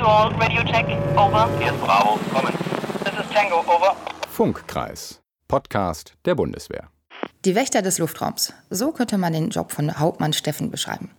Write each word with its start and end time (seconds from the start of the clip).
to 0.00 0.06
all, 0.06 0.32
radio 0.40 0.62
check, 0.64 0.86
over. 1.16 1.46
Hier 1.58 1.72
ist 1.72 1.80
Bravo, 1.80 2.18
kommen. 2.32 2.54
This 3.04 3.12
is 3.20 3.30
Tango, 3.34 3.58
over. 3.60 3.94
Funkkreis, 4.30 5.20
Podcast 5.46 6.14
der 6.24 6.34
Bundeswehr. 6.34 6.88
Die 7.44 7.54
Wächter 7.54 7.82
des 7.82 7.98
Luftraums. 7.98 8.54
So 8.70 8.92
könnte 8.92 9.18
man 9.18 9.34
den 9.34 9.50
Job 9.50 9.72
von 9.72 9.98
Hauptmann 9.98 10.32
Steffen 10.32 10.70
beschreiben. 10.70 11.10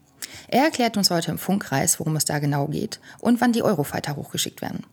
Er 0.48 0.64
erklärt 0.64 0.98
uns 0.98 1.12
heute 1.12 1.30
im 1.30 1.38
Funkkreis, 1.38 2.00
worum 2.00 2.16
es 2.16 2.26
da 2.26 2.40
genau 2.40 2.68
geht 2.68 3.00
und 3.20 3.40
wann 3.40 3.54
die 3.54 3.62
Eurofighter 3.62 4.16
hochgeschickt 4.16 4.64
werden. 4.64 4.84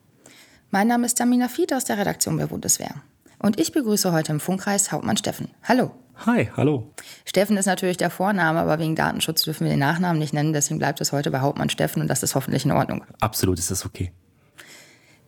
Mein 0.70 0.88
Name 0.88 1.06
ist 1.06 1.18
Damina 1.18 1.48
Fied 1.48 1.72
aus 1.72 1.86
der 1.86 1.96
Redaktion 1.96 2.36
der 2.36 2.48
Bundeswehr. 2.48 2.94
Und 3.38 3.58
ich 3.58 3.72
begrüße 3.72 4.12
heute 4.12 4.32
im 4.32 4.40
Funkkreis 4.40 4.92
Hauptmann 4.92 5.16
Steffen. 5.16 5.48
Hallo. 5.66 5.92
Hi, 6.26 6.50
hallo. 6.56 6.92
Steffen 7.24 7.56
ist 7.56 7.66
natürlich 7.66 7.96
der 7.96 8.10
Vorname, 8.10 8.58
aber 8.58 8.78
wegen 8.78 8.96
Datenschutz 8.96 9.42
dürfen 9.42 9.64
wir 9.64 9.70
den 9.70 9.78
Nachnamen 9.78 10.18
nicht 10.18 10.32
nennen. 10.32 10.52
Deswegen 10.52 10.78
bleibt 10.78 11.00
es 11.00 11.12
heute 11.12 11.30
bei 11.30 11.40
Hauptmann 11.40 11.70
Steffen 11.70 12.02
und 12.02 12.08
das 12.08 12.22
ist 12.22 12.34
hoffentlich 12.34 12.64
in 12.64 12.72
Ordnung. 12.72 13.04
Absolut 13.20 13.58
ist 13.58 13.70
das 13.70 13.86
okay. 13.86 14.12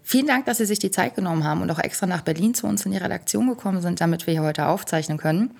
Vielen 0.02 0.26
Dank, 0.26 0.46
dass 0.46 0.58
Sie 0.58 0.66
sich 0.66 0.80
die 0.80 0.90
Zeit 0.90 1.14
genommen 1.14 1.44
haben 1.44 1.62
und 1.62 1.70
auch 1.70 1.78
extra 1.78 2.06
nach 2.06 2.22
Berlin 2.22 2.54
zu 2.54 2.66
uns 2.66 2.84
in 2.84 2.90
die 2.90 2.98
Redaktion 2.98 3.48
gekommen 3.48 3.80
sind, 3.80 4.00
damit 4.00 4.26
wir 4.26 4.34
hier 4.34 4.42
heute 4.42 4.66
aufzeichnen 4.66 5.18
können. 5.18 5.52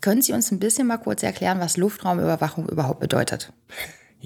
Können 0.00 0.22
Sie 0.22 0.32
uns 0.32 0.50
ein 0.50 0.58
bisschen 0.58 0.86
mal 0.86 0.96
kurz 0.96 1.22
erklären, 1.22 1.60
was 1.60 1.76
Luftraumüberwachung 1.76 2.66
überhaupt 2.68 3.00
bedeutet? 3.00 3.52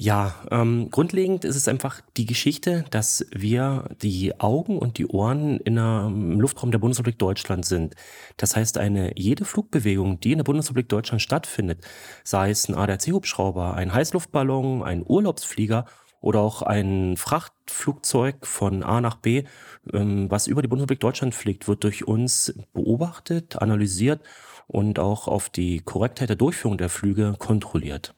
Ja, 0.01 0.33
ähm, 0.52 0.91
grundlegend 0.93 1.45
ist 1.45 1.57
es 1.57 1.66
einfach 1.66 2.02
die 2.16 2.25
Geschichte, 2.25 2.84
dass 2.91 3.27
wir 3.33 3.97
die 4.01 4.39
Augen 4.39 4.79
und 4.79 4.97
die 4.97 5.09
Ohren 5.09 5.59
in 5.59 5.77
im 5.77 6.41
Luftraum 6.41 6.70
der 6.70 6.79
Bundesrepublik 6.79 7.19
Deutschland 7.19 7.65
sind. 7.65 7.97
Das 8.37 8.55
heißt, 8.55 8.79
eine 8.79 9.19
jede 9.19 9.45
Flugbewegung, 9.45 10.20
die 10.20 10.30
in 10.30 10.39
der 10.39 10.45
Bundesrepublik 10.45 10.89
Deutschland 10.89 11.20
stattfindet, 11.20 11.84
sei 12.23 12.51
es 12.51 12.69
ein 12.69 12.77
ADAC-Hubschrauber, 12.77 13.75
ein 13.75 13.92
Heißluftballon, 13.92 14.84
ein 14.84 15.05
Urlaubsflieger 15.05 15.84
oder 16.20 16.42
auch 16.42 16.62
ein 16.62 17.17
Frachtflugzeug 17.17 18.47
von 18.47 18.84
A 18.84 19.01
nach 19.01 19.17
B, 19.17 19.47
ähm, 19.92 20.30
was 20.30 20.47
über 20.47 20.62
die 20.62 20.69
Bundesrepublik 20.69 21.01
Deutschland 21.01 21.34
fliegt, 21.34 21.67
wird 21.67 21.83
durch 21.83 22.06
uns 22.06 22.55
beobachtet, 22.72 23.61
analysiert 23.61 24.20
und 24.69 25.00
auch 25.00 25.27
auf 25.27 25.48
die 25.50 25.81
Korrektheit 25.81 26.28
der 26.28 26.37
Durchführung 26.37 26.78
der 26.78 26.89
Flüge 26.89 27.34
kontrolliert. 27.37 28.15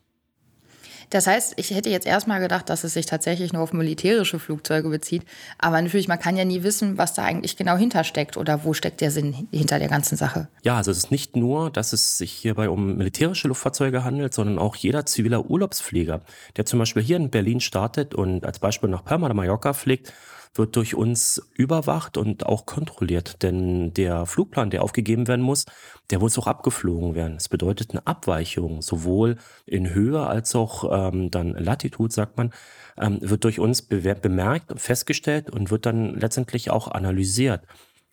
Das 1.10 1.26
heißt, 1.26 1.54
ich 1.56 1.70
hätte 1.70 1.90
jetzt 1.90 2.06
erstmal 2.06 2.40
gedacht, 2.40 2.70
dass 2.70 2.84
es 2.84 2.94
sich 2.94 3.04
tatsächlich 3.04 3.52
nur 3.52 3.62
auf 3.62 3.72
militärische 3.72 4.38
Flugzeuge 4.38 4.88
bezieht. 4.88 5.24
Aber 5.58 5.82
natürlich, 5.82 6.06
man 6.06 6.20
kann 6.20 6.36
ja 6.36 6.44
nie 6.44 6.62
wissen, 6.62 6.98
was 6.98 7.14
da 7.14 7.24
eigentlich 7.24 7.56
genau 7.56 7.76
hintersteckt 7.76 8.36
oder 8.36 8.64
wo 8.64 8.72
steckt 8.74 9.00
der 9.00 9.10
Sinn 9.10 9.48
hinter 9.50 9.80
der 9.80 9.88
ganzen 9.88 10.16
Sache. 10.16 10.48
Ja, 10.62 10.76
also 10.76 10.92
es 10.92 10.98
ist 10.98 11.10
nicht 11.10 11.34
nur, 11.36 11.70
dass 11.70 11.92
es 11.92 12.18
sich 12.18 12.30
hierbei 12.32 12.68
um 12.68 12.96
militärische 12.96 13.48
Luftfahrzeuge 13.48 14.04
handelt, 14.04 14.32
sondern 14.34 14.58
auch 14.58 14.76
jeder 14.76 15.04
ziviler 15.04 15.50
Urlaubsflieger, 15.50 16.20
der 16.56 16.64
zum 16.64 16.78
Beispiel 16.78 17.02
hier 17.02 17.16
in 17.16 17.30
Berlin 17.30 17.60
startet 17.60 18.14
und 18.14 18.46
als 18.46 18.60
Beispiel 18.60 18.88
nach 18.88 19.04
Palma 19.04 19.26
de 19.26 19.36
Mallorca 19.36 19.72
fliegt, 19.72 20.12
wird 20.54 20.76
durch 20.76 20.94
uns 20.94 21.40
überwacht 21.54 22.16
und 22.16 22.46
auch 22.46 22.66
kontrolliert. 22.66 23.42
Denn 23.42 23.94
der 23.94 24.26
Flugplan, 24.26 24.70
der 24.70 24.82
aufgegeben 24.82 25.28
werden 25.28 25.42
muss, 25.42 25.64
der 26.10 26.18
muss 26.18 26.38
auch 26.38 26.46
abgeflogen 26.46 27.14
werden. 27.14 27.34
Das 27.34 27.48
bedeutet 27.48 27.92
eine 27.92 28.06
Abweichung, 28.06 28.82
sowohl 28.82 29.36
in 29.64 29.94
Höhe 29.94 30.26
als 30.26 30.54
auch 30.54 31.12
ähm, 31.12 31.30
dann 31.30 31.50
Latitud, 31.52 32.12
sagt 32.12 32.36
man, 32.36 32.52
ähm, 32.98 33.18
wird 33.20 33.44
durch 33.44 33.60
uns 33.60 33.82
bemerkt, 33.82 34.78
festgestellt 34.80 35.50
und 35.50 35.70
wird 35.70 35.86
dann 35.86 36.14
letztendlich 36.18 36.70
auch 36.70 36.88
analysiert. 36.88 37.62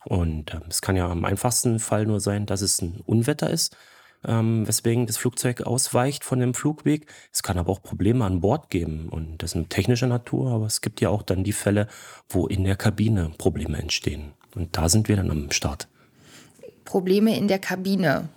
Und 0.06 0.54
ähm, 0.54 0.62
es 0.70 0.82
kann 0.82 0.96
ja 0.96 1.12
im 1.12 1.26
einfachsten 1.26 1.80
Fall 1.80 2.06
nur 2.06 2.20
sein, 2.20 2.46
dass 2.46 2.62
es 2.62 2.82
ein 2.82 3.02
Unwetter 3.06 3.50
ist 3.50 3.76
ähm, 4.28 4.68
weswegen 4.68 5.08
das 5.08 5.18
Flugzeug 5.18 5.62
ausweicht 5.62 6.24
von 6.24 6.40
dem 6.40 6.54
Flugweg. 6.54 7.08
Es 7.32 7.42
kann 7.44 7.58
aber 7.58 7.72
auch 7.72 7.82
Probleme 7.82 8.26
an 8.26 8.42
Bord 8.42 8.70
geben 8.70 9.10
und 9.10 9.42
das 9.42 9.52
sind 9.52 9.70
technischer 9.70 10.08
Natur, 10.08 10.52
aber 10.52 10.66
es 10.66 10.82
gibt 10.82 11.02
ja 11.02 11.10
auch 11.10 11.24
dann 11.24 11.44
die 11.44 11.54
Fälle, 11.54 11.88
wo 12.30 12.48
in 12.48 12.64
der 12.64 12.76
Kabine 12.76 13.32
Probleme 13.38 13.78
entstehen. 13.78 14.34
Und 14.56 14.76
da 14.78 14.90
sind 14.90 15.08
wir 15.08 15.16
dann 15.16 15.32
am 15.32 15.52
Start. 15.52 15.88
Probleme 16.86 17.38
in 17.38 17.48
der 17.48 17.60
Kabine. 17.60 18.30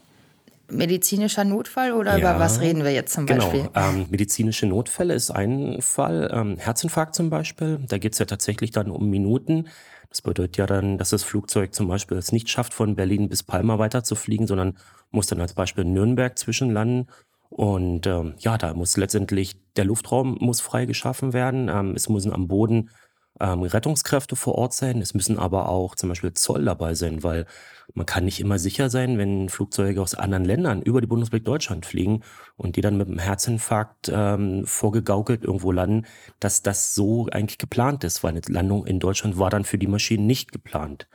Medizinischer 0.69 1.45
Notfall 1.45 1.93
oder 1.93 2.13
ja, 2.13 2.19
über 2.19 2.39
was 2.39 2.61
reden 2.61 2.85
wir 2.85 2.93
jetzt 2.93 3.13
zum 3.13 3.27
genau. 3.27 3.45
Beispiel? 3.45 3.69
Ähm, 3.75 4.07
medizinische 4.11 4.67
Notfälle 4.67 5.15
ist 5.15 5.31
ein 5.31 5.79
Fall. 5.81 6.31
Ähm, 6.33 6.57
Herzinfarkt 6.59 7.15
zum 7.15 7.29
Beispiel. 7.29 7.81
Da 7.89 7.99
geht 7.99 8.13
es 8.13 8.19
ja 8.19 8.27
tatsächlich 8.27 8.71
dann 8.71 8.91
um 8.91 9.11
Minuten. 9.11 9.67
Das 10.11 10.23
bedeutet 10.23 10.57
ja 10.57 10.67
dann, 10.67 10.99
dass 10.99 11.11
das 11.11 11.23
Flugzeug 11.23 11.73
zum 11.73 11.89
Beispiel 11.89 12.19
es 12.19 12.33
nicht 12.33 12.51
schafft, 12.51 12.75
von 12.75 12.97
Berlin 12.97 13.29
bis 13.29 13.45
Palma 13.45 13.79
weiterzufliegen, 13.79 14.47
sondern 14.47 14.77
muss 15.11 15.29
dann 15.29 15.41
als 15.41 15.55
Beispiel 15.55 15.85
Nürnberg 15.85 16.37
zwischenlanden. 16.37 17.07
Und 17.49 18.07
ähm, 18.07 18.35
ja, 18.39 18.59
da 18.59 18.75
muss 18.75 18.97
letztendlich 18.97 19.57
der 19.77 19.85
Luftraum 19.85 20.37
muss 20.41 20.61
frei 20.61 20.85
geschaffen 20.85 21.33
werden. 21.33 21.69
Ähm, 21.69 21.95
es 21.95 22.09
müssen 22.09 22.33
am 22.33 22.49
Boden 22.49 22.91
ähm, 23.41 23.63
Rettungskräfte 23.63 24.37
vor 24.37 24.55
Ort 24.57 24.75
sein. 24.75 25.01
Es 25.01 25.15
müssen 25.15 25.39
aber 25.39 25.69
auch 25.69 25.95
zum 25.95 26.09
Beispiel 26.11 26.33
Zoll 26.35 26.65
dabei 26.65 26.95
sein, 26.95 27.23
weil 27.23 27.47
man 27.95 28.07
kann 28.07 28.25
nicht 28.25 28.41
immer 28.41 28.59
sicher 28.59 28.91
sein, 28.91 29.19
wenn 29.19 29.49
Flugzeuge 29.49 30.01
aus 30.01 30.15
anderen 30.15 30.45
Ländern 30.45 30.83
über 30.83 31.01
die 31.01 31.07
Bundesrepublik 31.07 31.45
Deutschland 31.45 31.87
fliegen 31.87 32.23
und 32.57 32.77
die 32.77 32.81
dann 32.81 32.97
mit 32.97 33.09
einem 33.09 33.19
Herzinfarkt 33.19 34.11
ähm, 34.13 34.65
vorgegaukelt 34.67 35.45
irgendwo 35.45 35.73
landen, 35.73 36.07
dass 36.39 36.63
das 36.63 36.95
so 36.95 37.27
eigentlich 37.33 37.59
geplant 37.59 38.05
ist, 38.05 38.23
weil 38.23 38.33
eine 38.33 38.43
Landung 38.47 38.87
in 38.87 39.01
Deutschland 39.01 39.39
war 39.39 39.51
dann 39.51 39.65
für 39.65 39.79
die 39.79 39.89
Maschinen 39.89 40.27
nicht 40.27 40.53
geplant. 40.53 41.09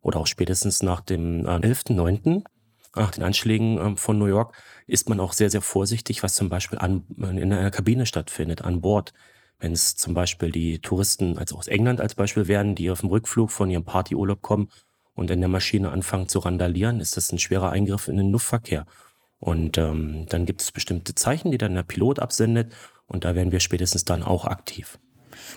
Oder 0.00 0.20
auch 0.20 0.26
spätestens 0.26 0.82
nach 0.82 1.00
dem 1.00 1.46
äh, 1.46 1.50
11.9., 1.50 2.44
nach 2.96 3.10
den 3.12 3.22
Anschlägen 3.22 3.78
äh, 3.78 3.96
von 3.96 4.18
New 4.18 4.26
York, 4.26 4.54
ist 4.86 5.08
man 5.08 5.20
auch 5.20 5.32
sehr, 5.32 5.50
sehr 5.50 5.62
vorsichtig, 5.62 6.22
was 6.22 6.34
zum 6.34 6.48
Beispiel 6.48 6.78
an, 6.78 7.04
in 7.18 7.52
einer 7.52 7.70
Kabine 7.70 8.06
stattfindet, 8.06 8.62
an 8.62 8.80
Bord 8.80 9.12
wenn 9.58 9.72
es 9.72 9.96
zum 9.96 10.14
Beispiel 10.14 10.52
die 10.52 10.78
Touristen 10.78 11.36
also 11.38 11.56
aus 11.56 11.66
England 11.66 12.00
als 12.00 12.14
Beispiel 12.14 12.46
wären, 12.46 12.74
die 12.74 12.90
auf 12.90 13.00
dem 13.00 13.08
Rückflug 13.08 13.50
von 13.50 13.70
ihrem 13.70 13.84
Partyurlaub 13.84 14.40
kommen 14.40 14.68
und 15.14 15.30
in 15.30 15.40
der 15.40 15.48
Maschine 15.48 15.90
anfangen 15.90 16.28
zu 16.28 16.38
randalieren, 16.38 17.00
ist 17.00 17.16
das 17.16 17.32
ein 17.32 17.38
schwerer 17.38 17.70
Eingriff 17.70 18.08
in 18.08 18.16
den 18.16 18.30
Luftverkehr. 18.30 18.86
Und 19.40 19.78
ähm, 19.78 20.26
dann 20.28 20.46
gibt 20.46 20.62
es 20.62 20.72
bestimmte 20.72 21.14
Zeichen, 21.14 21.50
die 21.50 21.58
dann 21.58 21.74
der 21.74 21.82
Pilot 21.82 22.18
absendet 22.18 22.72
und 23.06 23.24
da 23.24 23.34
werden 23.34 23.52
wir 23.52 23.60
spätestens 23.60 24.04
dann 24.04 24.22
auch 24.22 24.44
aktiv. 24.44 24.98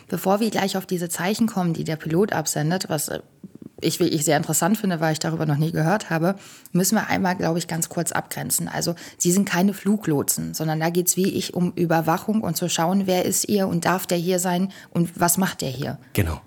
Bevor 0.07 0.39
wir 0.39 0.49
gleich 0.49 0.77
auf 0.77 0.85
diese 0.85 1.09
Zeichen 1.09 1.47
kommen, 1.47 1.73
die 1.73 1.83
der 1.83 1.95
Pilot 1.95 2.33
absendet, 2.33 2.85
was 2.89 3.11
ich 3.81 3.99
wirklich 3.99 4.25
sehr 4.25 4.37
interessant 4.37 4.77
finde, 4.77 4.99
weil 4.99 5.13
ich 5.13 5.19
darüber 5.19 5.45
noch 5.45 5.57
nie 5.57 5.71
gehört 5.71 6.09
habe, 6.09 6.35
müssen 6.71 6.95
wir 6.95 7.07
einmal, 7.07 7.35
glaube 7.35 7.59
ich, 7.59 7.67
ganz 7.67 7.89
kurz 7.89 8.11
abgrenzen. 8.11 8.67
Also 8.67 8.95
Sie 9.17 9.31
sind 9.31 9.45
keine 9.45 9.73
Fluglotsen, 9.73 10.53
sondern 10.53 10.79
da 10.79 10.89
geht 10.89 11.07
es 11.07 11.17
wie 11.17 11.29
ich 11.29 11.53
um 11.53 11.73
Überwachung 11.73 12.41
und 12.41 12.55
zu 12.55 12.69
schauen, 12.69 13.07
wer 13.07 13.25
ist 13.25 13.49
ihr 13.49 13.67
und 13.67 13.85
darf 13.85 14.07
der 14.07 14.17
hier 14.17 14.39
sein 14.39 14.71
und 14.91 15.19
was 15.19 15.37
macht 15.37 15.61
der 15.61 15.69
hier. 15.69 15.97
Genau. 16.13 16.41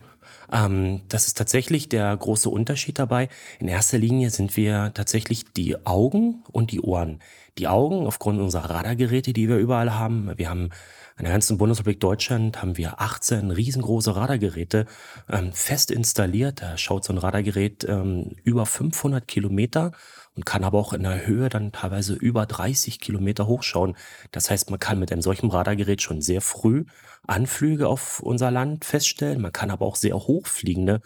Ähm, 0.53 1.01
das 1.09 1.27
ist 1.27 1.37
tatsächlich 1.37 1.89
der 1.89 2.17
große 2.17 2.49
Unterschied 2.49 2.99
dabei. 2.99 3.29
In 3.59 3.69
erster 3.69 3.99
Linie 3.99 4.31
sind 4.31 4.57
wir 4.57 4.93
tatsächlich 4.95 5.45
die 5.53 5.85
Augen 5.87 6.43
und 6.53 6.73
die 6.73 6.81
Ohren. 6.81 7.21
Die 7.59 7.69
Augen 7.69 8.07
aufgrund 8.07 8.41
unserer 8.41 8.71
Radargeräte, 8.71 9.33
die 9.33 9.49
wir 9.49 9.59
überall 9.59 9.95
haben. 9.95 10.33
Wir 10.37 10.51
haben 10.51 10.71
in 11.17 11.25
der 11.25 11.33
ganzen 11.33 11.59
Bundesrepublik 11.59 12.01
Deutschland 12.01 12.61
haben 12.61 12.77
wir 12.77 13.01
18 13.01 13.53
riesengroße 13.53 14.17
Radargeräte 14.17 14.87
ähm, 15.31 15.53
fest 15.53 15.93
installiert. 15.93 16.61
Da 16.61 16.77
schaut 16.77 17.05
so 17.05 17.13
ein 17.13 17.19
Radargerät 17.19 17.85
ähm, 17.89 18.33
über 18.43 18.67
500 18.67 19.27
Kilometer 19.29 19.93
und 20.35 20.45
kann 20.45 20.65
aber 20.65 20.79
auch 20.79 20.93
in 20.93 21.05
der 21.05 21.25
Höhe 21.25 21.49
dann 21.49 21.71
teilweise 21.71 22.15
über 22.15 22.47
30 22.47 22.99
Kilometer 22.99 23.47
hochschauen. 23.47 23.97
Das 24.33 24.51
heißt, 24.51 24.71
man 24.71 24.81
kann 24.81 24.99
mit 24.99 25.13
einem 25.13 25.23
solchen 25.23 25.51
Radargerät 25.51 26.03
schon 26.03 26.21
sehr 26.21 26.41
früh 26.41 26.85
Anflüge 27.27 27.87
auf 27.87 28.19
unser 28.19 28.51
Land 28.51 28.85
feststellen. 28.85 29.41
Man 29.41 29.53
kann 29.53 29.71
aber 29.71 29.87
auch 29.87 29.97
sehr 29.97 30.17
hochfliegende 30.17 31.01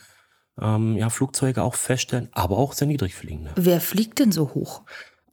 ähm, 0.58 0.96
ja, 0.96 1.10
Flugzeuge 1.10 1.62
auch 1.62 1.74
feststellen, 1.74 2.28
aber 2.32 2.56
auch 2.56 2.72
sehr 2.72 2.88
niedrigfliegende. 2.88 3.52
Wer 3.56 3.82
fliegt 3.82 4.18
denn 4.20 4.32
so 4.32 4.54
hoch? 4.54 4.82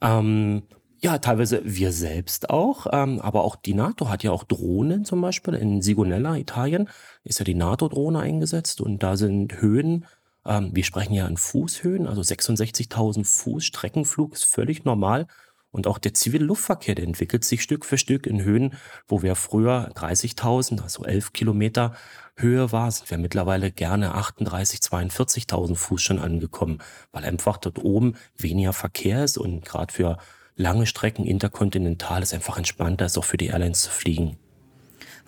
Ähm, 0.02 0.64
ja, 1.06 1.18
teilweise 1.18 1.60
wir 1.64 1.92
selbst 1.92 2.50
auch, 2.50 2.88
ähm, 2.90 3.20
aber 3.20 3.44
auch 3.44 3.54
die 3.54 3.74
NATO 3.74 4.08
hat 4.08 4.24
ja 4.24 4.32
auch 4.32 4.42
Drohnen 4.42 5.04
zum 5.04 5.20
Beispiel. 5.20 5.54
In 5.54 5.80
Sigonella, 5.80 6.34
Italien, 6.34 6.88
ist 7.22 7.38
ja 7.38 7.44
die 7.44 7.54
NATO-Drohne 7.54 8.18
eingesetzt 8.18 8.80
und 8.80 9.04
da 9.04 9.16
sind 9.16 9.60
Höhen, 9.60 10.04
ähm, 10.44 10.70
wir 10.74 10.82
sprechen 10.82 11.14
ja 11.14 11.28
in 11.28 11.36
Fußhöhen, 11.36 12.08
also 12.08 12.22
66.000 12.22 13.24
Fuß 13.24 13.64
Streckenflug 13.64 14.32
ist 14.32 14.46
völlig 14.46 14.84
normal. 14.84 15.28
Und 15.70 15.86
auch 15.86 15.98
der 15.98 16.12
zivile 16.12 16.44
Luftverkehr, 16.44 16.96
der 16.96 17.04
entwickelt 17.04 17.44
sich 17.44 17.62
Stück 17.62 17.84
für 17.84 17.98
Stück 17.98 18.26
in 18.26 18.42
Höhen, 18.42 18.74
wo 19.06 19.22
wir 19.22 19.36
früher 19.36 19.92
30.000, 19.94 20.82
also 20.82 21.04
11 21.04 21.34
Kilometer 21.34 21.94
Höhe 22.34 22.72
war, 22.72 22.90
sind 22.90 23.08
wir 23.10 23.18
mittlerweile 23.18 23.70
gerne 23.70 24.14
38, 24.14 24.80
42.000 24.80 25.76
Fuß 25.76 26.02
schon 26.02 26.18
angekommen, 26.18 26.78
weil 27.12 27.22
einfach 27.24 27.58
dort 27.58 27.78
oben 27.78 28.16
weniger 28.36 28.72
Verkehr 28.72 29.22
ist 29.22 29.38
und 29.38 29.64
gerade 29.64 29.92
für 29.92 30.18
lange 30.56 30.86
Strecken 30.86 31.24
interkontinental 31.24 32.22
ist 32.22 32.34
einfach 32.34 32.56
entspannter, 32.56 33.06
ist 33.06 33.18
auch 33.18 33.24
für 33.24 33.36
die 33.36 33.46
Airlines 33.46 33.82
zu 33.82 33.90
fliegen. 33.90 34.36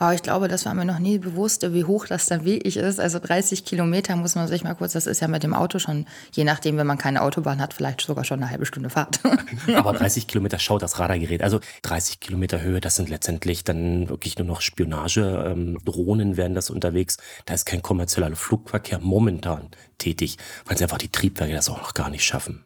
Aber 0.00 0.14
ich 0.14 0.22
glaube, 0.22 0.46
das 0.46 0.64
war 0.64 0.74
mir 0.74 0.84
noch 0.84 1.00
nie 1.00 1.18
bewusst, 1.18 1.72
wie 1.72 1.84
hoch 1.84 2.06
das 2.06 2.26
dann 2.26 2.44
wirklich 2.44 2.76
ist. 2.76 3.00
Also 3.00 3.18
30 3.18 3.64
Kilometer 3.64 4.14
muss 4.14 4.36
man 4.36 4.46
sich 4.46 4.62
mal 4.62 4.74
kurz, 4.74 4.92
das 4.92 5.06
ist 5.06 5.20
ja 5.20 5.26
mit 5.26 5.42
dem 5.42 5.54
Auto 5.54 5.80
schon, 5.80 6.06
je 6.32 6.44
nachdem, 6.44 6.76
wenn 6.76 6.86
man 6.86 6.98
keine 6.98 7.20
Autobahn 7.22 7.60
hat, 7.60 7.74
vielleicht 7.74 8.00
sogar 8.00 8.24
schon 8.24 8.40
eine 8.40 8.50
halbe 8.50 8.64
Stunde 8.64 8.90
Fahrt. 8.90 9.20
Aber 9.74 9.92
30 9.92 10.28
Kilometer 10.28 10.58
schaut 10.60 10.82
das 10.82 11.00
Radargerät. 11.00 11.42
Also 11.42 11.58
30 11.82 12.20
Kilometer 12.20 12.60
Höhe, 12.60 12.80
das 12.80 12.94
sind 12.94 13.08
letztendlich 13.08 13.64
dann 13.64 14.08
wirklich 14.08 14.38
nur 14.38 14.46
noch 14.46 14.60
Spionage. 14.60 15.44
Ähm, 15.46 15.78
Drohnen 15.84 16.36
werden 16.36 16.54
das 16.54 16.70
unterwegs. 16.70 17.16
Da 17.46 17.54
ist 17.54 17.64
kein 17.66 17.82
kommerzieller 17.82 18.34
Flugverkehr 18.36 19.00
momentan 19.00 19.68
tätig, 19.98 20.36
weil 20.64 20.78
sie 20.78 20.84
einfach 20.84 20.98
die 20.98 21.10
Triebwerke 21.10 21.54
das 21.54 21.68
auch 21.68 21.78
noch 21.78 21.94
gar 21.94 22.08
nicht 22.08 22.24
schaffen. 22.24 22.64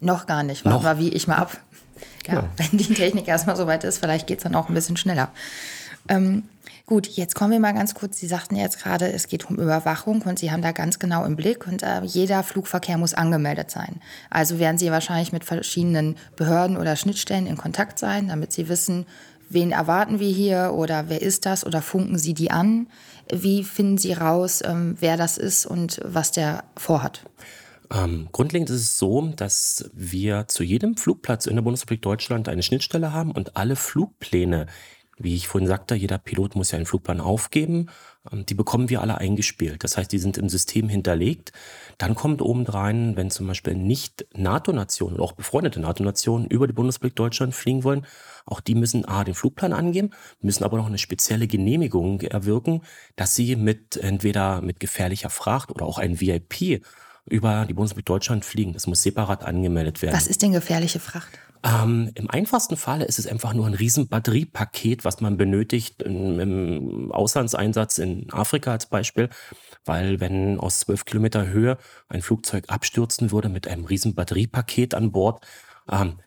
Noch 0.00 0.24
gar 0.24 0.42
nicht. 0.42 0.64
Warten 0.64 0.84
wir 0.84 0.98
wie 0.98 1.10
ich 1.10 1.28
mal 1.28 1.36
ab. 1.36 1.58
Ja, 2.26 2.34
ja, 2.34 2.48
wenn 2.56 2.78
die 2.78 2.94
Technik 2.94 3.28
erstmal 3.28 3.56
so 3.56 3.66
weit 3.66 3.84
ist, 3.84 3.98
vielleicht 3.98 4.26
geht 4.26 4.38
es 4.38 4.44
dann 4.44 4.54
auch 4.54 4.68
ein 4.68 4.74
bisschen 4.74 4.96
schneller. 4.96 5.30
Ähm, 6.08 6.44
gut, 6.86 7.06
jetzt 7.06 7.34
kommen 7.34 7.52
wir 7.52 7.60
mal 7.60 7.72
ganz 7.72 7.94
kurz. 7.94 8.18
Sie 8.18 8.26
sagten 8.26 8.56
jetzt 8.56 8.82
gerade, 8.82 9.10
es 9.12 9.28
geht 9.28 9.48
um 9.48 9.56
Überwachung 9.56 10.22
und 10.22 10.38
Sie 10.38 10.50
haben 10.50 10.62
da 10.62 10.72
ganz 10.72 10.98
genau 10.98 11.24
im 11.24 11.36
Blick 11.36 11.66
und 11.66 11.82
äh, 11.82 12.02
jeder 12.02 12.42
Flugverkehr 12.42 12.98
muss 12.98 13.14
angemeldet 13.14 13.70
sein. 13.70 14.00
Also 14.28 14.58
werden 14.58 14.78
Sie 14.78 14.90
wahrscheinlich 14.90 15.32
mit 15.32 15.44
verschiedenen 15.44 16.16
Behörden 16.36 16.76
oder 16.76 16.96
Schnittstellen 16.96 17.46
in 17.46 17.56
Kontakt 17.56 17.98
sein, 17.98 18.28
damit 18.28 18.52
Sie 18.52 18.68
wissen, 18.68 19.06
wen 19.48 19.72
erwarten 19.72 20.18
wir 20.20 20.30
hier 20.30 20.72
oder 20.74 21.08
wer 21.08 21.22
ist 21.22 21.46
das 21.46 21.64
oder 21.64 21.82
funken 21.82 22.18
Sie 22.18 22.34
die 22.34 22.50
an? 22.50 22.86
Wie 23.32 23.62
finden 23.62 23.98
Sie 23.98 24.12
raus, 24.12 24.62
ähm, 24.64 24.96
wer 24.98 25.16
das 25.16 25.38
ist 25.38 25.66
und 25.66 26.00
was 26.04 26.32
der 26.32 26.64
vorhat? 26.76 27.22
Ähm, 27.92 28.28
grundlegend 28.30 28.70
ist 28.70 28.82
es 28.82 28.98
so, 28.98 29.32
dass 29.34 29.90
wir 29.92 30.46
zu 30.46 30.62
jedem 30.62 30.96
Flugplatz 30.96 31.46
in 31.46 31.56
der 31.56 31.62
Bundesrepublik 31.62 32.02
Deutschland 32.02 32.48
eine 32.48 32.62
Schnittstelle 32.62 33.12
haben 33.12 33.32
und 33.32 33.56
alle 33.56 33.74
Flugpläne, 33.74 34.66
wie 35.18 35.34
ich 35.34 35.48
vorhin 35.48 35.66
sagte, 35.66 35.96
jeder 35.96 36.18
Pilot 36.18 36.54
muss 36.54 36.70
ja 36.70 36.76
einen 36.76 36.86
Flugplan 36.86 37.20
aufgeben. 37.20 37.88
Ähm, 38.32 38.46
die 38.46 38.54
bekommen 38.54 38.90
wir 38.90 39.00
alle 39.02 39.18
eingespielt. 39.18 39.82
Das 39.82 39.96
heißt, 39.96 40.12
die 40.12 40.20
sind 40.20 40.38
im 40.38 40.48
System 40.48 40.88
hinterlegt. 40.88 41.52
Dann 41.98 42.14
kommt 42.14 42.42
obendrein, 42.42 43.16
wenn 43.16 43.28
zum 43.28 43.48
Beispiel 43.48 43.74
nicht 43.74 44.24
NATO-Nationen 44.34 45.16
oder 45.16 45.24
auch 45.24 45.32
befreundete 45.32 45.80
NATO-Nationen 45.80 46.46
über 46.46 46.68
die 46.68 46.72
Bundesrepublik 46.72 47.16
Deutschland 47.16 47.56
fliegen 47.56 47.82
wollen, 47.82 48.06
auch 48.46 48.60
die 48.60 48.76
müssen 48.76 49.04
A, 49.04 49.24
den 49.24 49.34
Flugplan 49.34 49.72
angeben, 49.72 50.10
müssen 50.40 50.62
aber 50.62 50.76
noch 50.76 50.86
eine 50.86 50.98
spezielle 50.98 51.48
Genehmigung 51.48 52.20
erwirken, 52.20 52.82
dass 53.16 53.34
sie 53.34 53.56
mit 53.56 53.96
entweder 53.96 54.62
mit 54.62 54.78
gefährlicher 54.78 55.30
Fracht 55.30 55.72
oder 55.72 55.84
auch 55.86 55.98
ein 55.98 56.20
VIP 56.20 56.82
über 57.26 57.66
die 57.66 57.74
Bundesrepublik 57.74 58.06
Deutschland 58.06 58.44
fliegen. 58.44 58.72
Das 58.72 58.86
muss 58.86 59.02
separat 59.02 59.44
angemeldet 59.44 60.02
werden. 60.02 60.14
Was 60.14 60.26
ist 60.26 60.42
denn 60.42 60.52
gefährliche 60.52 61.00
Fracht? 61.00 61.30
Ähm, 61.62 62.10
Im 62.14 62.30
einfachsten 62.30 62.76
Falle 62.76 63.04
ist 63.04 63.18
es 63.18 63.26
einfach 63.26 63.52
nur 63.52 63.66
ein 63.66 63.74
riesen 63.74 64.08
Batteriepaket, 64.08 65.04
was 65.04 65.20
man 65.20 65.36
benötigt 65.36 66.02
im, 66.02 66.40
im 66.40 67.12
Auslandseinsatz 67.12 67.98
in 67.98 68.32
Afrika 68.32 68.72
als 68.72 68.86
Beispiel. 68.86 69.28
Weil 69.84 70.20
wenn 70.20 70.58
aus 70.58 70.80
zwölf 70.80 71.04
Kilometer 71.04 71.48
Höhe 71.48 71.76
ein 72.08 72.22
Flugzeug 72.22 72.64
abstürzen 72.68 73.30
würde 73.30 73.48
mit 73.48 73.68
einem 73.68 73.84
riesen 73.84 74.14
Batteriepaket 74.14 74.94
an 74.94 75.12
Bord, 75.12 75.44
ähm, 75.90 76.18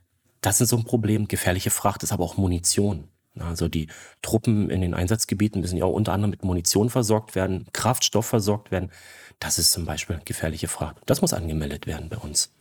das 0.42 0.62
ist 0.62 0.69
so 0.69 0.78
ein 0.78 0.84
Problem. 0.84 1.28
Gefährliche 1.28 1.72
Fracht 1.72 2.04
ist 2.04 2.12
aber 2.12 2.24
auch 2.24 2.38
Munition. 2.38 3.07
Also 3.39 3.68
die 3.68 3.88
Truppen 4.21 4.69
in 4.69 4.81
den 4.81 4.94
Einsatzgebieten 4.94 5.62
müssen 5.62 5.77
ja 5.77 5.85
auch 5.85 5.94
unter 5.94 6.13
anderem 6.13 6.31
mit 6.31 6.44
Munition 6.44 6.89
versorgt 6.89 7.35
werden, 7.35 7.68
Kraftstoff 7.74 8.25
versorgt 8.25 8.71
werden. 8.71 8.91
Das 9.39 9.57
ist 9.57 9.71
zum 9.71 9.85
Beispiel 9.85 10.19
gefährliche 10.24 10.68
Fracht. 10.68 10.97
Das 11.06 11.21
muss 11.21 11.33
angemeldet 11.33 11.88
werden 11.88 12.09
bei 12.09 12.18
uns. 12.18 12.51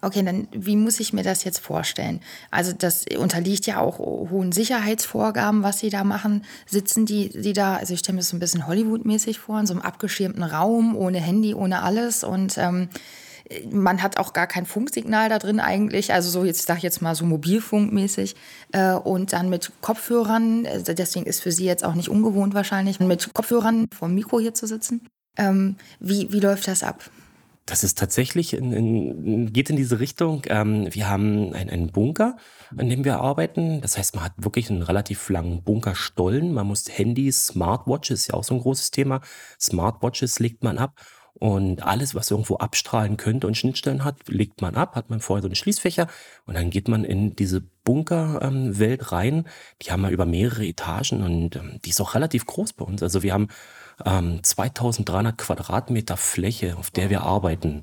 Okay, 0.00 0.22
dann 0.22 0.48
wie 0.52 0.76
muss 0.76 1.00
ich 1.00 1.12
mir 1.12 1.22
das 1.22 1.44
jetzt 1.44 1.58
vorstellen? 1.58 2.20
Also 2.50 2.72
das 2.72 3.04
unterliegt 3.16 3.66
ja 3.66 3.80
auch 3.80 3.98
hohen 3.98 4.52
Sicherheitsvorgaben, 4.52 5.62
was 5.62 5.78
Sie 5.78 5.90
da 5.90 6.04
machen. 6.04 6.44
Sitzen 6.66 7.06
die, 7.06 7.28
die 7.28 7.52
da, 7.52 7.76
also 7.76 7.94
ich 7.94 8.00
stelle 8.00 8.14
mir 8.14 8.20
das 8.20 8.30
so 8.30 8.36
ein 8.36 8.40
bisschen 8.40 8.66
Hollywood-mäßig 8.66 9.38
vor, 9.38 9.60
in 9.60 9.66
so 9.66 9.74
einem 9.74 9.82
abgeschirmten 9.82 10.42
Raum, 10.42 10.96
ohne 10.96 11.20
Handy, 11.20 11.54
ohne 11.54 11.82
alles 11.82 12.24
und 12.24 12.58
ähm, 12.58 12.88
man 13.70 14.02
hat 14.02 14.18
auch 14.18 14.32
gar 14.32 14.46
kein 14.46 14.66
Funksignal 14.66 15.28
da 15.28 15.38
drin 15.38 15.60
eigentlich, 15.60 16.12
also 16.12 16.30
so 16.30 16.44
jetzt 16.44 16.66
sag 16.66 16.78
ich 16.78 16.82
jetzt 16.82 17.02
mal 17.02 17.14
so 17.14 17.24
Mobilfunkmäßig 17.24 18.36
äh, 18.72 18.92
und 18.92 19.32
dann 19.32 19.50
mit 19.50 19.72
Kopfhörern, 19.80 20.66
also 20.66 20.92
deswegen 20.92 21.26
ist 21.26 21.40
für 21.40 21.52
Sie 21.52 21.64
jetzt 21.64 21.84
auch 21.84 21.94
nicht 21.94 22.08
ungewohnt 22.08 22.54
wahrscheinlich, 22.54 23.00
mit 23.00 23.32
Kopfhörern 23.34 23.86
vom 23.96 24.14
Mikro 24.14 24.40
hier 24.40 24.54
zu 24.54 24.66
sitzen. 24.66 25.06
Ähm, 25.36 25.76
wie, 25.98 26.32
wie 26.32 26.40
läuft 26.40 26.68
das 26.68 26.82
ab? 26.82 27.10
Das 27.64 27.84
ist 27.84 27.96
tatsächlich, 27.96 28.54
in, 28.54 28.72
in, 28.72 29.52
geht 29.52 29.70
in 29.70 29.76
diese 29.76 30.00
Richtung. 30.00 30.42
Ähm, 30.48 30.88
wir 30.90 31.08
haben 31.08 31.54
ein, 31.54 31.70
einen 31.70 31.92
Bunker, 31.92 32.36
an 32.76 32.88
dem 32.88 33.04
wir 33.04 33.20
arbeiten. 33.20 33.80
Das 33.80 33.96
heißt, 33.96 34.16
man 34.16 34.24
hat 34.24 34.32
wirklich 34.36 34.68
einen 34.68 34.82
relativ 34.82 35.28
langen 35.28 35.62
Bunkerstollen. 35.62 36.52
Man 36.52 36.66
muss 36.66 36.86
Handys, 36.90 37.46
Smartwatches, 37.46 38.22
ist 38.22 38.26
ja 38.28 38.34
auch 38.34 38.44
so 38.44 38.54
ein 38.54 38.60
großes 38.60 38.90
Thema. 38.90 39.20
Smartwatches 39.60 40.40
legt 40.40 40.64
man 40.64 40.76
ab. 40.76 41.00
Und 41.42 41.82
alles, 41.82 42.14
was 42.14 42.30
irgendwo 42.30 42.58
abstrahlen 42.58 43.16
könnte 43.16 43.48
und 43.48 43.56
Schnittstellen 43.56 44.04
hat, 44.04 44.28
legt 44.28 44.62
man 44.62 44.76
ab, 44.76 44.94
hat 44.94 45.10
man 45.10 45.18
vorher 45.18 45.42
so 45.42 45.48
eine 45.48 45.56
Schließfächer 45.56 46.06
und 46.46 46.54
dann 46.54 46.70
geht 46.70 46.86
man 46.86 47.02
in 47.02 47.34
diese 47.34 47.62
Bunkerwelt 47.82 49.00
ähm, 49.00 49.06
rein. 49.08 49.44
Die 49.82 49.90
haben 49.90 50.02
wir 50.02 50.10
über 50.10 50.24
mehrere 50.24 50.64
Etagen 50.64 51.20
und 51.20 51.56
ähm, 51.56 51.80
die 51.84 51.90
ist 51.90 52.00
auch 52.00 52.14
relativ 52.14 52.46
groß 52.46 52.74
bei 52.74 52.84
uns. 52.84 53.02
Also 53.02 53.24
wir 53.24 53.32
haben 53.32 53.48
ähm, 54.06 54.38
2300 54.40 55.36
Quadratmeter 55.36 56.16
Fläche, 56.16 56.76
auf 56.76 56.92
der 56.92 57.10
wir 57.10 57.22
arbeiten. 57.22 57.82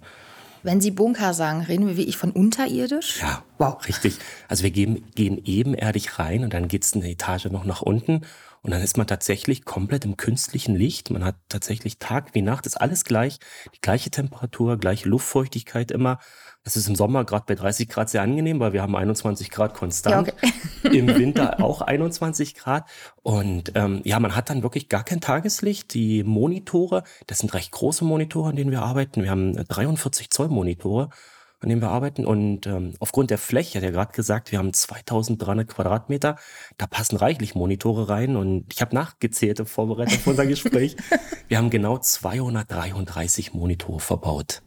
Wenn 0.64 0.80
Sie 0.80 0.92
Bunker 0.92 1.34
sagen, 1.34 1.60
reden 1.62 1.86
wir 1.86 1.98
wie 1.98 2.04
ich 2.06 2.16
von 2.16 2.32
unterirdisch? 2.32 3.20
Ja, 3.20 3.44
wow. 3.58 3.86
richtig. 3.86 4.20
Also 4.48 4.64
wir 4.64 4.72
gehen, 4.72 5.04
gehen 5.16 5.42
ebenerdig 5.44 6.18
rein 6.18 6.46
und 6.46 6.54
dann 6.54 6.70
geht 6.70 6.86
es 6.86 6.94
eine 6.94 7.10
Etage 7.10 7.48
noch 7.48 7.66
nach 7.66 7.82
unten 7.82 8.22
und 8.62 8.72
dann 8.72 8.82
ist 8.82 8.98
man 8.98 9.08
tatsächlich 9.08 9.64
komplett 9.64 10.06
im 10.06 10.18
künstlichen 10.18 10.76
Licht. 10.76 11.10
Man 11.10 11.24
hat 11.24 11.36
tatsächlich 11.48 11.98
Tag 11.98 12.36
wie 12.36 12.42
Nacht, 12.42 12.66
ist 12.66 12.80
alles 12.80 13.06
gleich, 13.06 13.40
die 13.74 13.82
gleiche 13.82 14.12
Temperatur, 14.12 14.78
gleiche 14.78 15.08
Luftfeuchtigkeit 15.08 15.92
immer. 15.92 16.20
Es 16.64 16.76
ist 16.76 16.88
im 16.90 16.96
Sommer 16.96 17.24
gerade 17.24 17.46
bei 17.48 17.56
30 17.56 17.88
Grad 17.88 18.10
sehr 18.10 18.22
angenehm, 18.22 18.60
weil 18.60 18.74
wir 18.74 18.82
haben 18.82 18.96
21 18.96 19.50
Grad 19.50 19.74
konstant. 19.74 20.28
Ja, 20.28 20.34
okay. 20.34 20.54
Im 20.98 21.08
Winter 21.08 21.64
auch 21.64 21.82
21 21.82 22.54
Grad. 22.54 22.90
Und 23.24 23.72
ähm, 23.76 24.02
ja, 24.04 24.20
man 24.20 24.36
hat 24.36 24.50
dann 24.50 24.62
wirklich 24.62 24.90
gar 24.90 25.04
kein 25.04 25.22
Tageslicht. 25.22 25.94
Die 25.94 26.24
Monitore, 26.24 27.04
das 27.28 27.40
sind 27.40 27.54
recht 27.54 27.72
große 27.72 28.04
Monitore, 28.04 28.50
an 28.50 28.56
denen 28.56 28.72
wir 28.72 28.82
arbeiten. 28.82 29.24
Wir 29.24 29.32
haben 29.32 29.56
43 29.56 30.30
Zoll 30.30 30.50
Monitore 30.50 31.10
an 31.62 31.70
dem 31.70 31.82
wir 31.82 31.90
arbeiten. 31.90 32.26
Und 32.26 32.68
ähm, 32.68 32.94
aufgrund 33.00 33.30
der 33.32 33.38
Fläche, 33.38 33.80
hat 33.80 33.84
er 33.84 33.92
gerade 33.92 34.14
gesagt, 34.14 34.52
wir 34.52 34.60
haben 34.60 34.74
2300 34.74 35.68
Quadratmeter, 35.68 36.38
da 36.78 36.88
passen 36.88 37.18
reichlich 37.18 37.56
Monitore 37.56 38.10
rein. 38.10 38.36
Und 38.36 38.66
ich 38.74 38.82
habe 38.82 38.96
nachgezählt 38.96 39.60
im 39.60 39.66
Vorbereitung 39.66 40.20
für 40.20 40.30
unser 40.32 40.46
Gespräch. 40.48 40.96
wir 41.48 41.58
haben 41.58 41.70
genau 41.70 41.98
233 41.98 43.54
Monitore 43.54 44.00
verbaut. 44.00 44.62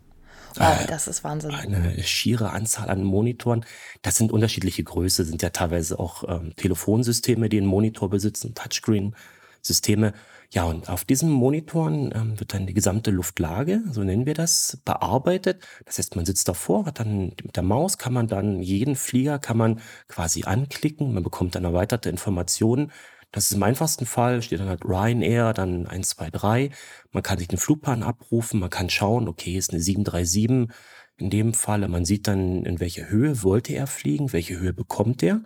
Wow, 0.56 0.86
das 0.86 1.08
ist 1.08 1.24
Wahnsinn. 1.24 1.52
Eine 1.52 2.02
schiere 2.02 2.50
Anzahl 2.50 2.90
an 2.90 3.04
Monitoren. 3.04 3.64
Das 4.02 4.16
sind 4.16 4.32
unterschiedliche 4.32 4.84
Größe, 4.84 5.24
sind 5.24 5.42
ja 5.42 5.50
teilweise 5.50 5.98
auch 5.98 6.24
ähm, 6.28 6.54
Telefonsysteme, 6.56 7.48
die 7.48 7.58
einen 7.58 7.66
Monitor 7.66 8.10
besitzen, 8.10 8.54
Touchscreen-Systeme. 8.54 10.12
Ja, 10.54 10.64
und 10.64 10.90
auf 10.90 11.04
diesen 11.06 11.30
Monitoren 11.30 12.12
ähm, 12.14 12.38
wird 12.38 12.52
dann 12.52 12.66
die 12.66 12.74
gesamte 12.74 13.10
Luftlage, 13.10 13.80
so 13.90 14.04
nennen 14.04 14.26
wir 14.26 14.34
das, 14.34 14.78
bearbeitet. 14.84 15.66
Das 15.86 15.96
heißt, 15.96 16.14
man 16.14 16.26
sitzt 16.26 16.46
davor, 16.46 16.84
hat 16.84 17.00
dann 17.00 17.32
mit 17.42 17.56
der 17.56 17.62
Maus 17.62 17.96
kann 17.96 18.12
man 18.12 18.28
dann 18.28 18.60
jeden 18.60 18.94
Flieger 18.94 19.38
kann 19.38 19.56
man 19.56 19.80
quasi 20.08 20.44
anklicken. 20.44 21.14
Man 21.14 21.22
bekommt 21.22 21.54
dann 21.54 21.64
erweiterte 21.64 22.10
Informationen 22.10 22.92
das 23.32 23.46
ist 23.46 23.56
im 23.56 23.62
einfachsten 23.62 24.04
Fall, 24.04 24.42
steht 24.42 24.60
dann 24.60 24.68
halt 24.68 24.84
Ryanair, 24.84 25.54
dann 25.54 25.86
1, 25.86 26.10
2, 26.10 26.30
3. 26.30 26.70
Man 27.12 27.22
kann 27.22 27.38
sich 27.38 27.48
den 27.48 27.58
Flugplan 27.58 28.02
abrufen, 28.02 28.60
man 28.60 28.68
kann 28.68 28.90
schauen, 28.90 29.26
okay, 29.26 29.56
ist 29.56 29.70
eine 29.72 29.80
737 29.80 30.68
in 31.16 31.30
dem 31.30 31.54
Falle. 31.54 31.88
Man 31.88 32.04
sieht 32.04 32.28
dann, 32.28 32.64
in 32.66 32.78
welche 32.78 33.08
Höhe 33.08 33.42
wollte 33.42 33.72
er 33.72 33.86
fliegen, 33.86 34.34
welche 34.34 34.58
Höhe 34.58 34.74
bekommt 34.74 35.22
er. 35.22 35.42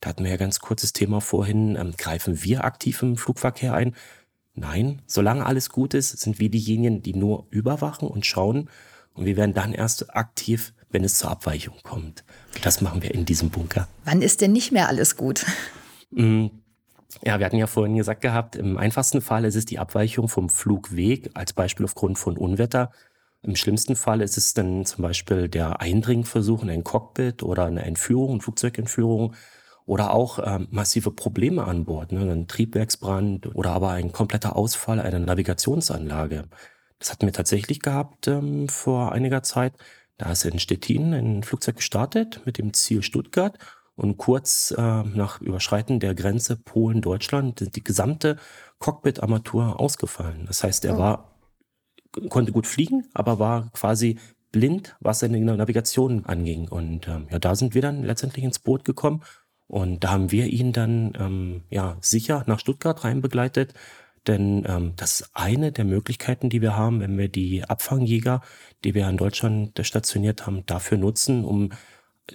Da 0.00 0.10
hatten 0.10 0.24
wir 0.24 0.30
ja 0.30 0.36
ganz 0.36 0.60
kurzes 0.60 0.92
Thema 0.92 1.20
vorhin, 1.20 1.76
ähm, 1.76 1.94
greifen 1.96 2.42
wir 2.42 2.64
aktiv 2.64 3.02
im 3.02 3.16
Flugverkehr 3.16 3.72
ein? 3.74 3.94
Nein, 4.60 5.00
solange 5.06 5.46
alles 5.46 5.70
gut 5.70 5.94
ist, 5.94 6.18
sind 6.20 6.38
wir 6.38 6.50
diejenigen, 6.50 7.00
die 7.00 7.14
nur 7.14 7.46
überwachen 7.48 8.06
und 8.06 8.26
schauen. 8.26 8.68
Und 9.14 9.24
wir 9.24 9.38
werden 9.38 9.54
dann 9.54 9.72
erst 9.72 10.14
aktiv, 10.14 10.74
wenn 10.90 11.02
es 11.02 11.14
zur 11.14 11.30
Abweichung 11.30 11.76
kommt. 11.82 12.24
Das 12.62 12.82
machen 12.82 13.02
wir 13.02 13.14
in 13.14 13.24
diesem 13.24 13.48
Bunker. 13.48 13.88
Wann 14.04 14.20
ist 14.20 14.42
denn 14.42 14.52
nicht 14.52 14.70
mehr 14.70 14.88
alles 14.88 15.16
gut? 15.16 15.46
Mm, 16.10 16.48
ja, 17.22 17.38
wir 17.38 17.46
hatten 17.46 17.56
ja 17.56 17.66
vorhin 17.66 17.96
gesagt 17.96 18.20
gehabt, 18.20 18.54
im 18.54 18.76
einfachsten 18.76 19.22
Fall 19.22 19.46
ist 19.46 19.54
es 19.54 19.64
die 19.64 19.78
Abweichung 19.78 20.28
vom 20.28 20.50
Flugweg, 20.50 21.30
als 21.32 21.54
Beispiel 21.54 21.86
aufgrund 21.86 22.18
von 22.18 22.36
Unwetter. 22.36 22.90
Im 23.42 23.56
schlimmsten 23.56 23.96
Fall 23.96 24.20
ist 24.20 24.36
es 24.36 24.52
dann 24.52 24.84
zum 24.84 25.00
Beispiel 25.02 25.48
der 25.48 25.80
Eindringversuch 25.80 26.62
in 26.62 26.68
ein 26.68 26.84
Cockpit 26.84 27.42
oder 27.42 27.64
eine 27.64 27.86
Entführung, 27.86 28.32
eine 28.32 28.40
Flugzeugentführung 28.40 29.34
oder 29.90 30.14
auch 30.14 30.38
ähm, 30.40 30.68
massive 30.70 31.10
Probleme 31.10 31.64
an 31.64 31.84
Bord, 31.84 32.12
ne, 32.12 32.20
ein 32.20 32.46
Triebwerksbrand 32.46 33.56
oder 33.56 33.72
aber 33.72 33.90
ein 33.90 34.12
kompletter 34.12 34.54
Ausfall 34.54 35.00
einer 35.00 35.18
Navigationsanlage. 35.18 36.44
Das 37.00 37.10
hatten 37.10 37.26
wir 37.26 37.32
tatsächlich 37.32 37.80
gehabt 37.80 38.28
ähm, 38.28 38.68
vor 38.68 39.10
einiger 39.10 39.42
Zeit. 39.42 39.72
Da 40.16 40.30
ist 40.30 40.44
in 40.44 40.60
Stettin 40.60 41.12
ein 41.12 41.42
Flugzeug 41.42 41.78
gestartet 41.78 42.40
mit 42.44 42.56
dem 42.56 42.72
Ziel 42.72 43.02
Stuttgart 43.02 43.58
und 43.96 44.16
kurz 44.16 44.70
äh, 44.70 44.80
nach 44.80 45.40
Überschreiten 45.40 45.98
der 45.98 46.14
Grenze 46.14 46.54
Polen-Deutschland 46.54 47.58
die, 47.58 47.70
die 47.72 47.82
gesamte 47.82 48.36
Cockpit-Armatur 48.78 49.80
ausgefallen. 49.80 50.44
Das 50.46 50.62
heißt, 50.62 50.84
er 50.84 50.94
Oh. 50.94 50.98
war, 50.98 51.34
konnte 52.28 52.52
gut 52.52 52.68
fliegen, 52.68 53.08
aber 53.12 53.40
war 53.40 53.70
quasi 53.72 54.20
blind, 54.52 54.96
was 55.00 55.18
seine 55.18 55.40
Navigation 55.40 56.24
anging. 56.26 56.68
Und 56.68 57.08
ähm, 57.08 57.26
ja, 57.30 57.40
da 57.40 57.56
sind 57.56 57.74
wir 57.74 57.82
dann 57.82 58.04
letztendlich 58.04 58.44
ins 58.44 58.60
Boot 58.60 58.84
gekommen 58.84 59.22
und 59.70 60.02
da 60.02 60.10
haben 60.10 60.32
wir 60.32 60.46
ihn 60.46 60.72
dann 60.72 61.12
ähm, 61.16 61.62
ja 61.70 61.96
sicher 62.00 62.42
nach 62.48 62.58
Stuttgart 62.58 63.04
rein 63.04 63.20
begleitet. 63.20 63.72
Denn 64.26 64.64
ähm, 64.66 64.94
das 64.96 65.20
ist 65.20 65.30
eine 65.32 65.70
der 65.70 65.84
Möglichkeiten, 65.84 66.50
die 66.50 66.60
wir 66.60 66.76
haben, 66.76 67.00
wenn 67.00 67.16
wir 67.16 67.28
die 67.28 67.62
Abfangjäger, 67.62 68.42
die 68.82 68.94
wir 68.94 69.08
in 69.08 69.16
Deutschland 69.16 69.78
stationiert 69.86 70.44
haben, 70.44 70.66
dafür 70.66 70.98
nutzen, 70.98 71.44
um 71.44 71.70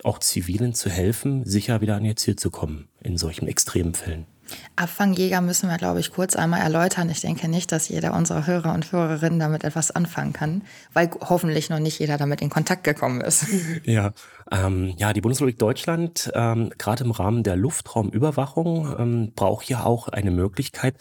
auch 0.03 0.19
Zivilen 0.19 0.73
zu 0.73 0.89
helfen, 0.89 1.43
sicher 1.45 1.81
wieder 1.81 1.97
an 1.97 2.05
ihr 2.05 2.15
Ziel 2.15 2.37
zu 2.37 2.51
kommen 2.51 2.87
in 3.01 3.17
solchen 3.17 3.47
extremen 3.47 3.93
Fällen. 3.93 4.25
Abfangjäger 4.75 5.41
müssen 5.41 5.69
wir, 5.69 5.77
glaube 5.77 5.99
ich, 5.99 6.11
kurz 6.11 6.35
einmal 6.35 6.61
erläutern. 6.61 7.09
Ich 7.09 7.21
denke 7.21 7.47
nicht, 7.47 7.71
dass 7.71 7.89
jeder 7.89 8.13
unserer 8.13 8.45
Hörer 8.45 8.73
und 8.73 8.91
Hörerinnen 8.91 9.39
damit 9.39 9.63
etwas 9.63 9.91
anfangen 9.91 10.33
kann, 10.33 10.63
weil 10.93 11.09
hoffentlich 11.21 11.69
noch 11.69 11.79
nicht 11.79 11.99
jeder 11.99 12.17
damit 12.17 12.41
in 12.41 12.49
Kontakt 12.49 12.83
gekommen 12.83 13.21
ist. 13.21 13.45
Ja, 13.83 14.13
ähm, 14.51 14.93
ja, 14.97 15.13
die 15.13 15.21
Bundesrepublik 15.21 15.59
Deutschland, 15.59 16.31
ähm, 16.33 16.71
gerade 16.77 17.03
im 17.03 17.11
Rahmen 17.11 17.43
der 17.43 17.55
Luftraumüberwachung, 17.55 18.95
ähm, 18.97 19.31
braucht 19.35 19.69
ja 19.69 19.83
auch 19.83 20.07
eine 20.07 20.31
Möglichkeit, 20.31 20.95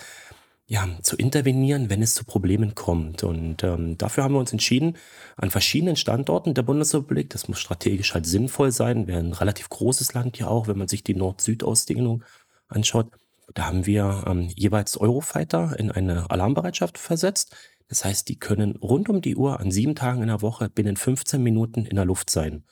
ja, 0.66 0.88
zu 1.02 1.16
intervenieren, 1.16 1.90
wenn 1.90 2.02
es 2.02 2.14
zu 2.14 2.24
Problemen 2.24 2.74
kommt. 2.74 3.22
Und 3.22 3.62
ähm, 3.62 3.98
dafür 3.98 4.24
haben 4.24 4.34
wir 4.34 4.40
uns 4.40 4.52
entschieden, 4.52 4.96
an 5.36 5.50
verschiedenen 5.50 5.96
Standorten 5.96 6.54
der 6.54 6.62
Bundesrepublik, 6.62 7.30
das 7.30 7.48
muss 7.48 7.60
strategisch 7.60 8.14
halt 8.14 8.26
sinnvoll 8.26 8.72
sein, 8.72 9.06
wäre 9.06 9.20
ein 9.20 9.32
relativ 9.32 9.68
großes 9.68 10.14
Land 10.14 10.38
ja 10.38 10.48
auch, 10.48 10.66
wenn 10.66 10.78
man 10.78 10.88
sich 10.88 11.04
die 11.04 11.14
Nord-Süd-Ausdehnung 11.14 12.24
anschaut, 12.68 13.10
da 13.52 13.66
haben 13.66 13.86
wir 13.86 14.24
ähm, 14.26 14.48
jeweils 14.54 14.96
Eurofighter 14.96 15.78
in 15.78 15.90
eine 15.90 16.30
Alarmbereitschaft 16.30 16.98
versetzt. 16.98 17.54
Das 17.88 18.04
heißt, 18.04 18.28
die 18.28 18.38
können 18.38 18.76
rund 18.76 19.08
um 19.08 19.20
die 19.20 19.36
Uhr 19.36 19.60
an 19.60 19.70
sieben 19.70 19.94
Tagen 19.94 20.22
in 20.22 20.28
der 20.28 20.42
Woche 20.42 20.70
binnen 20.70 20.96
15 20.96 21.42
Minuten 21.42 21.84
in 21.84 21.96
der 21.96 22.06
Luft 22.06 22.30
sein. 22.30 22.64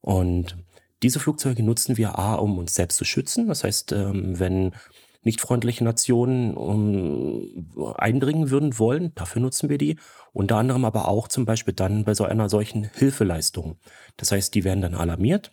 Und 0.00 0.56
diese 1.02 1.18
Flugzeuge 1.18 1.62
nutzen 1.62 1.96
wir 1.96 2.18
A, 2.18 2.34
um 2.34 2.58
uns 2.58 2.74
selbst 2.74 2.96
zu 2.96 3.04
schützen. 3.04 3.48
Das 3.48 3.64
heißt, 3.64 3.92
ähm, 3.92 4.38
wenn 4.38 4.72
nicht 5.24 5.40
freundliche 5.40 5.84
Nationen 5.84 6.54
um, 6.54 7.94
eindringen 7.96 8.50
würden 8.50 8.78
wollen, 8.78 9.14
dafür 9.14 9.40
nutzen 9.40 9.68
wir 9.68 9.78
die. 9.78 9.98
Unter 10.32 10.56
anderem 10.56 10.84
aber 10.84 11.08
auch 11.08 11.28
zum 11.28 11.44
Beispiel 11.44 11.74
dann 11.74 12.04
bei 12.04 12.14
so 12.14 12.24
einer 12.24 12.48
solchen 12.48 12.84
Hilfeleistung. 12.84 13.78
Das 14.16 14.32
heißt, 14.32 14.54
die 14.54 14.64
werden 14.64 14.82
dann 14.82 14.94
alarmiert. 14.94 15.52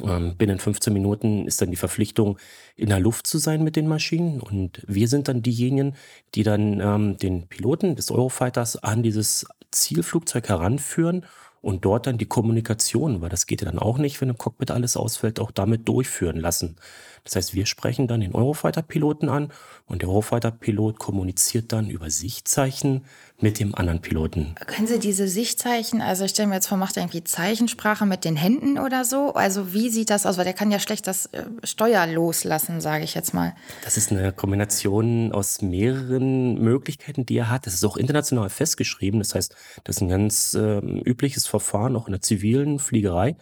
Ähm, 0.00 0.36
binnen 0.36 0.58
15 0.58 0.92
Minuten 0.92 1.46
ist 1.46 1.60
dann 1.60 1.70
die 1.70 1.76
Verpflichtung, 1.76 2.38
in 2.76 2.88
der 2.88 3.00
Luft 3.00 3.26
zu 3.26 3.38
sein 3.38 3.62
mit 3.62 3.76
den 3.76 3.88
Maschinen. 3.88 4.40
Und 4.40 4.82
wir 4.86 5.08
sind 5.08 5.28
dann 5.28 5.42
diejenigen, 5.42 5.94
die 6.34 6.42
dann 6.42 6.80
ähm, 6.80 7.16
den 7.18 7.48
Piloten 7.48 7.96
des 7.96 8.10
Eurofighters 8.10 8.76
an 8.76 9.02
dieses 9.02 9.46
Zielflugzeug 9.70 10.48
heranführen 10.48 11.26
und 11.62 11.84
dort 11.84 12.06
dann 12.06 12.18
die 12.18 12.26
Kommunikation, 12.26 13.22
weil 13.22 13.28
das 13.28 13.46
geht 13.46 13.62
ja 13.62 13.70
dann 13.70 13.78
auch 13.78 13.96
nicht, 13.96 14.20
wenn 14.20 14.28
im 14.28 14.36
Cockpit 14.36 14.72
alles 14.72 14.96
ausfällt, 14.96 15.38
auch 15.38 15.52
damit 15.52 15.88
durchführen 15.88 16.36
lassen. 16.36 16.76
Das 17.24 17.36
heißt, 17.36 17.54
wir 17.54 17.66
sprechen 17.66 18.08
dann 18.08 18.20
den 18.20 18.34
Eurofighter-Piloten 18.34 19.28
an 19.28 19.52
und 19.86 20.02
der 20.02 20.08
Eurofighter-Pilot 20.08 20.98
kommuniziert 20.98 21.72
dann 21.72 21.88
über 21.88 22.10
Sichtzeichen 22.10 23.04
mit 23.42 23.58
dem 23.58 23.74
anderen 23.74 24.00
Piloten. 24.00 24.54
Können 24.66 24.86
Sie 24.86 24.98
diese 24.98 25.28
Sichtzeichen, 25.28 26.00
also 26.00 26.24
ich 26.24 26.30
stelle 26.30 26.48
mir 26.48 26.54
jetzt 26.54 26.68
vor, 26.68 26.78
macht 26.78 26.96
er 26.96 27.02
irgendwie 27.02 27.24
Zeichensprache 27.24 28.06
mit 28.06 28.24
den 28.24 28.36
Händen 28.36 28.78
oder 28.78 29.04
so? 29.04 29.34
Also 29.34 29.72
wie 29.72 29.90
sieht 29.90 30.10
das 30.10 30.26
aus? 30.26 30.38
Weil 30.38 30.44
der 30.44 30.54
kann 30.54 30.70
ja 30.70 30.78
schlecht 30.78 31.06
das 31.06 31.26
äh, 31.26 31.44
Steuer 31.64 32.06
loslassen, 32.06 32.80
sage 32.80 33.04
ich 33.04 33.14
jetzt 33.14 33.34
mal. 33.34 33.54
Das 33.84 33.96
ist 33.96 34.10
eine 34.12 34.32
Kombination 34.32 35.32
aus 35.32 35.62
mehreren 35.62 36.60
Möglichkeiten, 36.60 37.26
die 37.26 37.36
er 37.36 37.50
hat. 37.50 37.66
Das 37.66 37.74
ist 37.74 37.84
auch 37.84 37.96
international 37.96 38.48
festgeschrieben. 38.48 39.20
Das 39.20 39.34
heißt, 39.34 39.54
das 39.84 39.96
ist 39.96 40.02
ein 40.02 40.08
ganz 40.08 40.54
äh, 40.54 40.78
übliches 40.78 41.46
Verfahren, 41.46 41.96
auch 41.96 42.06
in 42.06 42.12
der 42.12 42.22
zivilen 42.22 42.78
Fliegerei. 42.78 43.36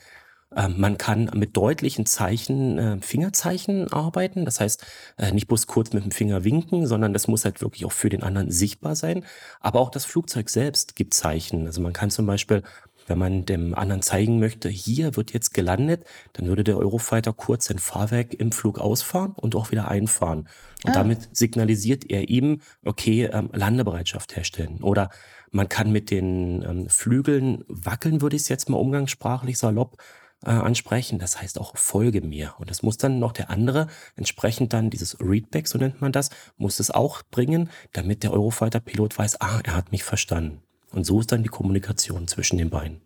Ähm, 0.56 0.74
man 0.78 0.98
kann 0.98 1.30
mit 1.34 1.56
deutlichen 1.56 2.06
Zeichen, 2.06 2.78
äh, 2.78 2.98
Fingerzeichen 3.00 3.92
arbeiten. 3.92 4.44
Das 4.44 4.60
heißt, 4.60 4.84
äh, 5.16 5.30
nicht 5.32 5.46
bloß 5.46 5.66
kurz 5.68 5.92
mit 5.92 6.04
dem 6.04 6.10
Finger 6.10 6.42
winken, 6.44 6.86
sondern 6.86 7.12
das 7.12 7.28
muss 7.28 7.44
halt 7.44 7.60
wirklich 7.60 7.84
auch 7.84 7.92
für 7.92 8.08
den 8.08 8.22
anderen 8.24 8.50
sichtbar 8.50 8.96
sein. 8.96 9.24
Aber 9.60 9.80
auch 9.80 9.90
das 9.90 10.04
Flugzeug 10.04 10.50
selbst 10.50 10.96
gibt 10.96 11.14
Zeichen. 11.14 11.66
Also 11.66 11.80
man 11.80 11.92
kann 11.92 12.10
zum 12.10 12.26
Beispiel 12.26 12.62
wenn 13.06 13.18
man 13.18 13.44
dem 13.44 13.74
anderen 13.74 14.02
zeigen 14.02 14.38
möchte, 14.38 14.68
hier 14.68 15.16
wird 15.16 15.32
jetzt 15.32 15.52
gelandet, 15.52 16.04
dann 16.34 16.46
würde 16.46 16.62
der 16.62 16.78
Eurofighter 16.78 17.32
kurz 17.32 17.64
sein 17.66 17.78
Fahrwerk 17.80 18.34
im 18.34 18.52
Flug 18.52 18.78
ausfahren 18.78 19.32
und 19.36 19.56
auch 19.56 19.72
wieder 19.72 19.88
einfahren. 19.88 20.48
Und 20.84 20.90
Ah. 20.90 20.92
damit 20.92 21.28
signalisiert 21.36 22.08
er 22.08 22.28
ihm, 22.28 22.60
okay, 22.84 23.24
ähm, 23.32 23.50
Landebereitschaft 23.52 24.36
herstellen. 24.36 24.78
Oder 24.82 25.10
man 25.50 25.68
kann 25.68 25.90
mit 25.90 26.10
den 26.10 26.62
ähm, 26.62 26.88
Flügeln 26.88 27.64
wackeln, 27.66 28.22
würde 28.22 28.36
ich 28.36 28.42
es 28.42 28.48
jetzt 28.48 28.68
mal 28.68 28.76
umgangssprachlich 28.76 29.58
salopp 29.58 29.96
äh, 30.44 30.50
ansprechen. 30.50 31.18
Das 31.18 31.40
heißt 31.40 31.60
auch 31.60 31.76
folge 31.76 32.20
mir. 32.20 32.54
Und 32.58 32.70
das 32.70 32.82
muss 32.82 32.96
dann 32.96 33.18
noch 33.18 33.32
der 33.32 33.50
andere 33.50 33.88
entsprechend 34.16 34.72
dann 34.72 34.90
dieses 34.90 35.18
Readback, 35.20 35.68
so 35.68 35.78
nennt 35.78 36.00
man 36.00 36.12
das, 36.12 36.30
muss 36.56 36.80
es 36.80 36.90
auch 36.90 37.22
bringen, 37.30 37.70
damit 37.92 38.22
der 38.22 38.32
Eurofighter-Pilot 38.32 39.18
weiß, 39.18 39.40
ah, 39.40 39.60
er 39.64 39.76
hat 39.76 39.92
mich 39.92 40.04
verstanden. 40.04 40.62
Und 40.92 41.04
so 41.04 41.20
ist 41.20 41.30
dann 41.32 41.42
die 41.42 41.48
Kommunikation 41.48 42.26
zwischen 42.26 42.58
den 42.58 42.70
beiden. 42.70 43.00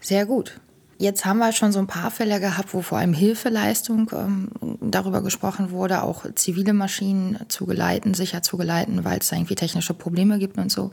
Sehr 0.00 0.26
gut. 0.26 0.60
Jetzt 0.98 1.24
haben 1.24 1.38
wir 1.38 1.52
schon 1.52 1.72
so 1.72 1.78
ein 1.78 1.86
paar 1.86 2.10
Fälle 2.10 2.40
gehabt, 2.40 2.72
wo 2.72 2.82
vor 2.82 2.98
allem 2.98 3.12
Hilfeleistung 3.12 4.10
ähm, 4.14 4.48
darüber 4.80 5.22
gesprochen 5.22 5.70
wurde, 5.70 6.02
auch 6.02 6.24
zivile 6.34 6.72
Maschinen 6.72 7.38
zu 7.48 7.66
geleiten, 7.66 8.14
sicher 8.14 8.42
zu 8.42 8.56
geleiten, 8.56 9.04
weil 9.04 9.18
es 9.18 9.28
da 9.28 9.36
irgendwie 9.36 9.56
technische 9.56 9.94
Probleme 9.94 10.38
gibt 10.38 10.56
und 10.58 10.70
so. 10.70 10.92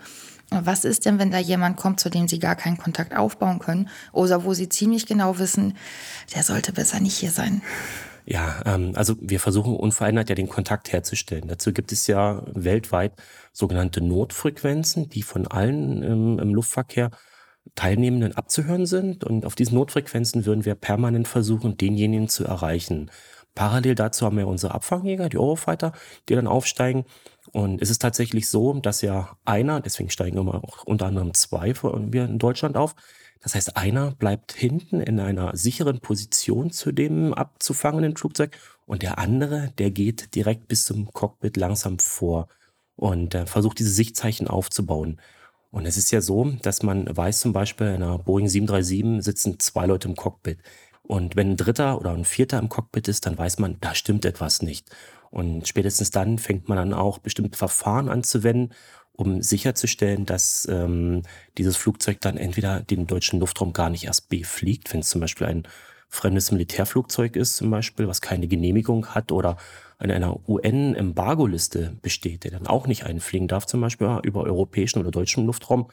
Was 0.50 0.84
ist 0.84 1.06
denn, 1.06 1.18
wenn 1.18 1.32
da 1.32 1.38
jemand 1.38 1.78
kommt, 1.78 2.02
zu 2.02 2.10
dem 2.10 2.28
Sie 2.28 2.40
gar 2.40 2.56
keinen 2.56 2.78
Kontakt 2.78 3.16
aufbauen 3.16 3.60
können 3.60 3.90
oder 4.12 4.44
wo 4.44 4.54
Sie 4.54 4.68
ziemlich 4.68 5.06
genau 5.06 5.40
wissen, 5.40 5.78
der 6.36 6.44
sollte 6.44 6.74
besser 6.74 7.00
nicht 7.00 7.16
hier 7.16 7.32
sein? 7.32 7.62
Ja, 8.26 8.62
ähm, 8.66 8.92
also 8.96 9.16
wir 9.22 9.40
versuchen 9.40 9.76
unverändert 9.76 10.30
ja 10.30 10.36
den 10.36 10.50
Kontakt 10.50 10.92
herzustellen. 10.92 11.48
Dazu 11.48 11.72
gibt 11.72 11.92
es 11.92 12.06
ja 12.08 12.44
weltweit 12.54 13.14
sogenannte 13.54 14.02
Notfrequenzen, 14.02 15.10
die 15.10 15.24
von 15.24 15.48
allen 15.48 16.04
ähm, 16.04 16.40
im 16.40 16.54
Luftverkehr 16.54 17.12
Teilnehmenden 17.76 18.36
abzuhören 18.36 18.86
sind. 18.86 19.24
Und 19.24 19.46
auf 19.46 19.56
diesen 19.56 19.76
Notfrequenzen 19.76 20.46
würden 20.46 20.66
wir 20.66 20.76
permanent 20.76 21.28
versuchen, 21.28 21.78
denjenigen 21.78 22.30
zu 22.30 22.46
erreichen. 22.46 23.12
Parallel 23.54 23.96
dazu 23.96 24.26
haben 24.26 24.38
wir 24.38 24.48
unsere 24.48 24.74
Abfangjäger, 24.74 25.28
die 25.30 25.38
Eurofighter, 25.38 25.92
die 26.30 26.36
dann 26.36 26.48
aufsteigen. 26.48 27.06
Und 27.52 27.82
es 27.82 27.90
ist 27.90 28.02
tatsächlich 28.02 28.50
so, 28.50 28.74
dass 28.74 29.02
ja 29.02 29.38
einer, 29.44 29.82
deswegen 29.82 30.10
steigen 30.10 30.38
immer 30.38 30.64
auch 30.64 30.84
unter 30.86 31.08
anderem 31.08 31.34
zwei 31.34 31.74
von 31.74 32.14
wir 32.14 32.26
in 32.26 32.40
Deutschland 32.40 32.78
auf. 32.78 32.96
Das 33.42 33.56
heißt, 33.56 33.76
einer 33.76 34.12
bleibt 34.12 34.54
hinten 34.54 35.02
in 35.02 35.20
einer 35.20 35.56
sicheren 35.58 36.00
Position 36.00 36.72
zu 36.72 36.92
dem 36.92 37.34
abzufangenen 37.34 38.16
Flugzeug 38.16 38.58
und 38.86 39.02
der 39.02 39.18
andere, 39.18 39.74
der 39.80 39.90
geht 39.92 40.36
direkt 40.36 40.68
bis 40.68 40.86
zum 40.86 41.12
Cockpit 41.12 41.58
langsam 41.58 41.98
vor 41.98 42.48
und 42.96 43.34
äh, 43.34 43.48
versucht 43.48 43.80
diese 43.80 43.90
Sichtzeichen 43.90 44.48
aufzubauen. 44.48 45.20
Und 45.72 45.86
es 45.86 45.98
ist 45.98 46.12
ja 46.12 46.22
so, 46.22 46.52
dass 46.62 46.84
man 46.84 47.06
weiß 47.16 47.40
zum 47.40 47.54
Beispiel, 47.54 47.88
in 47.88 48.04
einer 48.04 48.20
Boeing 48.20 48.48
737 48.48 49.24
sitzen 49.24 49.60
zwei 49.60 49.86
Leute 49.86 50.10
im 50.10 50.16
Cockpit. 50.16 50.60
Und 51.04 51.36
wenn 51.36 51.52
ein 51.52 51.58
Dritter 51.58 52.00
oder 52.00 52.12
ein 52.12 52.26
Vierter 52.26 52.60
im 52.60 52.70
Cockpit 52.70 53.08
ist, 53.08 53.26
dann 53.26 53.38
weiß 53.38 53.60
man, 53.60 53.78
da 53.82 53.96
stimmt 53.96 54.26
etwas 54.26 54.62
nicht. 54.62 54.90
Und 55.30 55.68
spätestens 55.68 56.12
dann 56.12 56.38
fängt 56.38 56.68
man 56.68 56.78
dann 56.78 56.94
auch 56.94 57.18
bestimmte 57.18 57.58
Verfahren 57.58 58.10
anzuwenden, 58.10 58.74
um 59.14 59.42
sicherzustellen, 59.42 60.26
dass 60.26 60.68
ähm, 60.70 61.24
dieses 61.58 61.78
Flugzeug 61.78 62.20
dann 62.22 62.38
entweder 62.38 62.82
den 62.82 63.08
deutschen 63.08 63.40
Luftraum 63.40 63.72
gar 63.72 63.90
nicht 63.90 64.06
erst 64.06 64.30
befliegt, 64.30 64.94
wenn 64.94 65.02
es 65.02 65.10
zum 65.10 65.22
Beispiel 65.22 65.48
ein 65.48 65.68
fremdes 66.12 66.52
Militärflugzeug 66.52 67.38
ist, 67.38 67.56
zum 67.56 67.72
Beispiel, 67.72 68.08
was 68.08 68.22
keine 68.22 68.48
Genehmigung 68.48 69.08
hat 69.08 69.32
oder 69.32 69.58
an 69.98 70.12
einer 70.12 70.38
UN-Embargo-Liste 70.48 71.98
besteht, 72.02 72.44
der 72.44 72.52
dann 72.52 72.68
auch 72.68 72.86
nicht 72.86 73.06
einfliegen 73.06 73.48
darf, 73.48 73.66
zum 73.66 73.82
Beispiel 73.82 74.20
über 74.24 74.42
europäischen 74.44 75.00
oder 75.00 75.10
deutschen 75.10 75.46
Luftraum. 75.46 75.88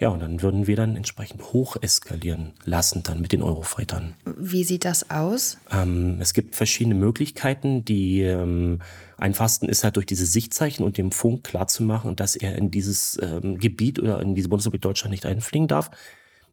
Ja, 0.00 0.08
und 0.08 0.20
dann 0.20 0.42
würden 0.42 0.68
wir 0.68 0.76
dann 0.76 0.96
entsprechend 0.96 1.42
hoch 1.52 1.76
eskalieren 1.80 2.54
lassen, 2.64 3.02
dann 3.02 3.20
mit 3.20 3.32
den 3.32 3.42
Eurofightern. 3.42 4.14
Wie 4.24 4.62
sieht 4.62 4.84
das 4.84 5.10
aus? 5.10 5.58
Ähm, 5.72 6.18
es 6.20 6.34
gibt 6.34 6.54
verschiedene 6.54 6.94
Möglichkeiten. 6.94 7.84
Die 7.84 8.22
ähm, 8.22 8.78
einfachsten 9.16 9.68
ist 9.68 9.82
halt 9.82 9.96
durch 9.96 10.06
diese 10.06 10.24
Sichtzeichen 10.24 10.84
und 10.84 10.96
dem 10.98 11.10
Funk 11.10 11.44
klarzumachen, 11.44 12.14
dass 12.14 12.36
er 12.36 12.56
in 12.56 12.70
dieses 12.70 13.18
ähm, 13.20 13.58
Gebiet 13.58 13.98
oder 13.98 14.22
in 14.22 14.36
diese 14.36 14.48
Bundesrepublik 14.48 14.82
Deutschland 14.82 15.10
nicht 15.10 15.26
einfliegen 15.26 15.66
darf. 15.66 15.90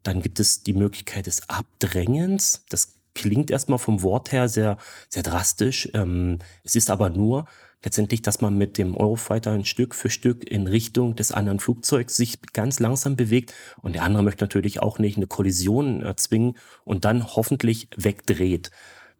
Dann 0.02 0.22
gibt 0.22 0.40
es 0.40 0.64
die 0.64 0.74
Möglichkeit 0.74 1.26
des 1.26 1.48
Abdrängens. 1.48 2.64
Das 2.68 2.95
klingt 3.16 3.50
erstmal 3.50 3.78
vom 3.78 4.02
Wort 4.02 4.30
her 4.30 4.48
sehr, 4.48 4.76
sehr 5.08 5.22
drastisch. 5.22 5.88
Ähm, 5.94 6.38
es 6.62 6.76
ist 6.76 6.90
aber 6.90 7.08
nur 7.08 7.46
letztendlich, 7.82 8.20
dass 8.20 8.40
man 8.40 8.58
mit 8.58 8.78
dem 8.78 8.96
Eurofighter 8.96 9.52
ein 9.52 9.64
Stück 9.64 9.94
für 9.94 10.10
Stück 10.10 10.48
in 10.48 10.66
Richtung 10.66 11.16
des 11.16 11.32
anderen 11.32 11.58
Flugzeugs 11.58 12.16
sich 12.16 12.40
ganz 12.52 12.78
langsam 12.78 13.16
bewegt 13.16 13.54
und 13.80 13.94
der 13.94 14.02
andere 14.02 14.22
möchte 14.22 14.44
natürlich 14.44 14.80
auch 14.80 14.98
nicht 14.98 15.16
eine 15.16 15.26
Kollision 15.26 16.02
erzwingen 16.02 16.56
und 16.84 17.04
dann 17.04 17.24
hoffentlich 17.24 17.88
wegdreht. 17.96 18.70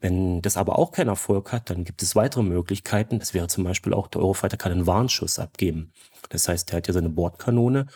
Wenn 0.00 0.42
das 0.42 0.58
aber 0.58 0.78
auch 0.78 0.92
keinen 0.92 1.08
Erfolg 1.08 1.52
hat, 1.52 1.70
dann 1.70 1.84
gibt 1.84 2.02
es 2.02 2.14
weitere 2.14 2.42
Möglichkeiten. 2.42 3.18
Das 3.18 3.32
wäre 3.32 3.48
zum 3.48 3.64
Beispiel 3.64 3.94
auch, 3.94 4.08
der 4.08 4.20
Eurofighter 4.20 4.58
kann 4.58 4.72
einen 4.72 4.86
Warnschuss 4.86 5.38
abgeben. 5.38 5.90
Das 6.28 6.48
heißt, 6.48 6.70
der 6.70 6.78
hat 6.78 6.86
ja 6.86 6.92
seine 6.92 7.08
Bordkanone 7.08 7.86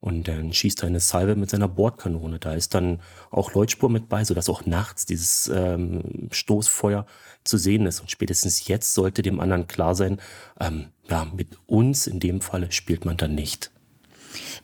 und 0.00 0.28
dann 0.28 0.52
schießt 0.52 0.82
er 0.82 0.86
eine 0.86 1.00
Salve 1.00 1.36
mit 1.36 1.50
seiner 1.50 1.68
Bordkanone. 1.68 2.38
Da 2.38 2.54
ist 2.54 2.74
dann 2.74 3.00
auch 3.30 3.52
Leuchtspur 3.52 3.90
mit 3.90 4.08
bei, 4.08 4.24
sodass 4.24 4.48
auch 4.48 4.64
nachts 4.64 5.04
dieses 5.04 5.50
ähm, 5.54 6.28
Stoßfeuer 6.30 7.04
zu 7.44 7.58
sehen 7.58 7.84
ist. 7.86 8.00
Und 8.00 8.10
spätestens 8.10 8.66
jetzt 8.66 8.94
sollte 8.94 9.20
dem 9.20 9.40
anderen 9.40 9.66
klar 9.66 9.94
sein, 9.94 10.18
ähm, 10.58 10.86
ja, 11.08 11.26
mit 11.36 11.58
uns 11.66 12.06
in 12.06 12.18
dem 12.18 12.40
Falle 12.40 12.72
spielt 12.72 13.04
man 13.04 13.18
dann 13.18 13.34
nicht. 13.34 13.70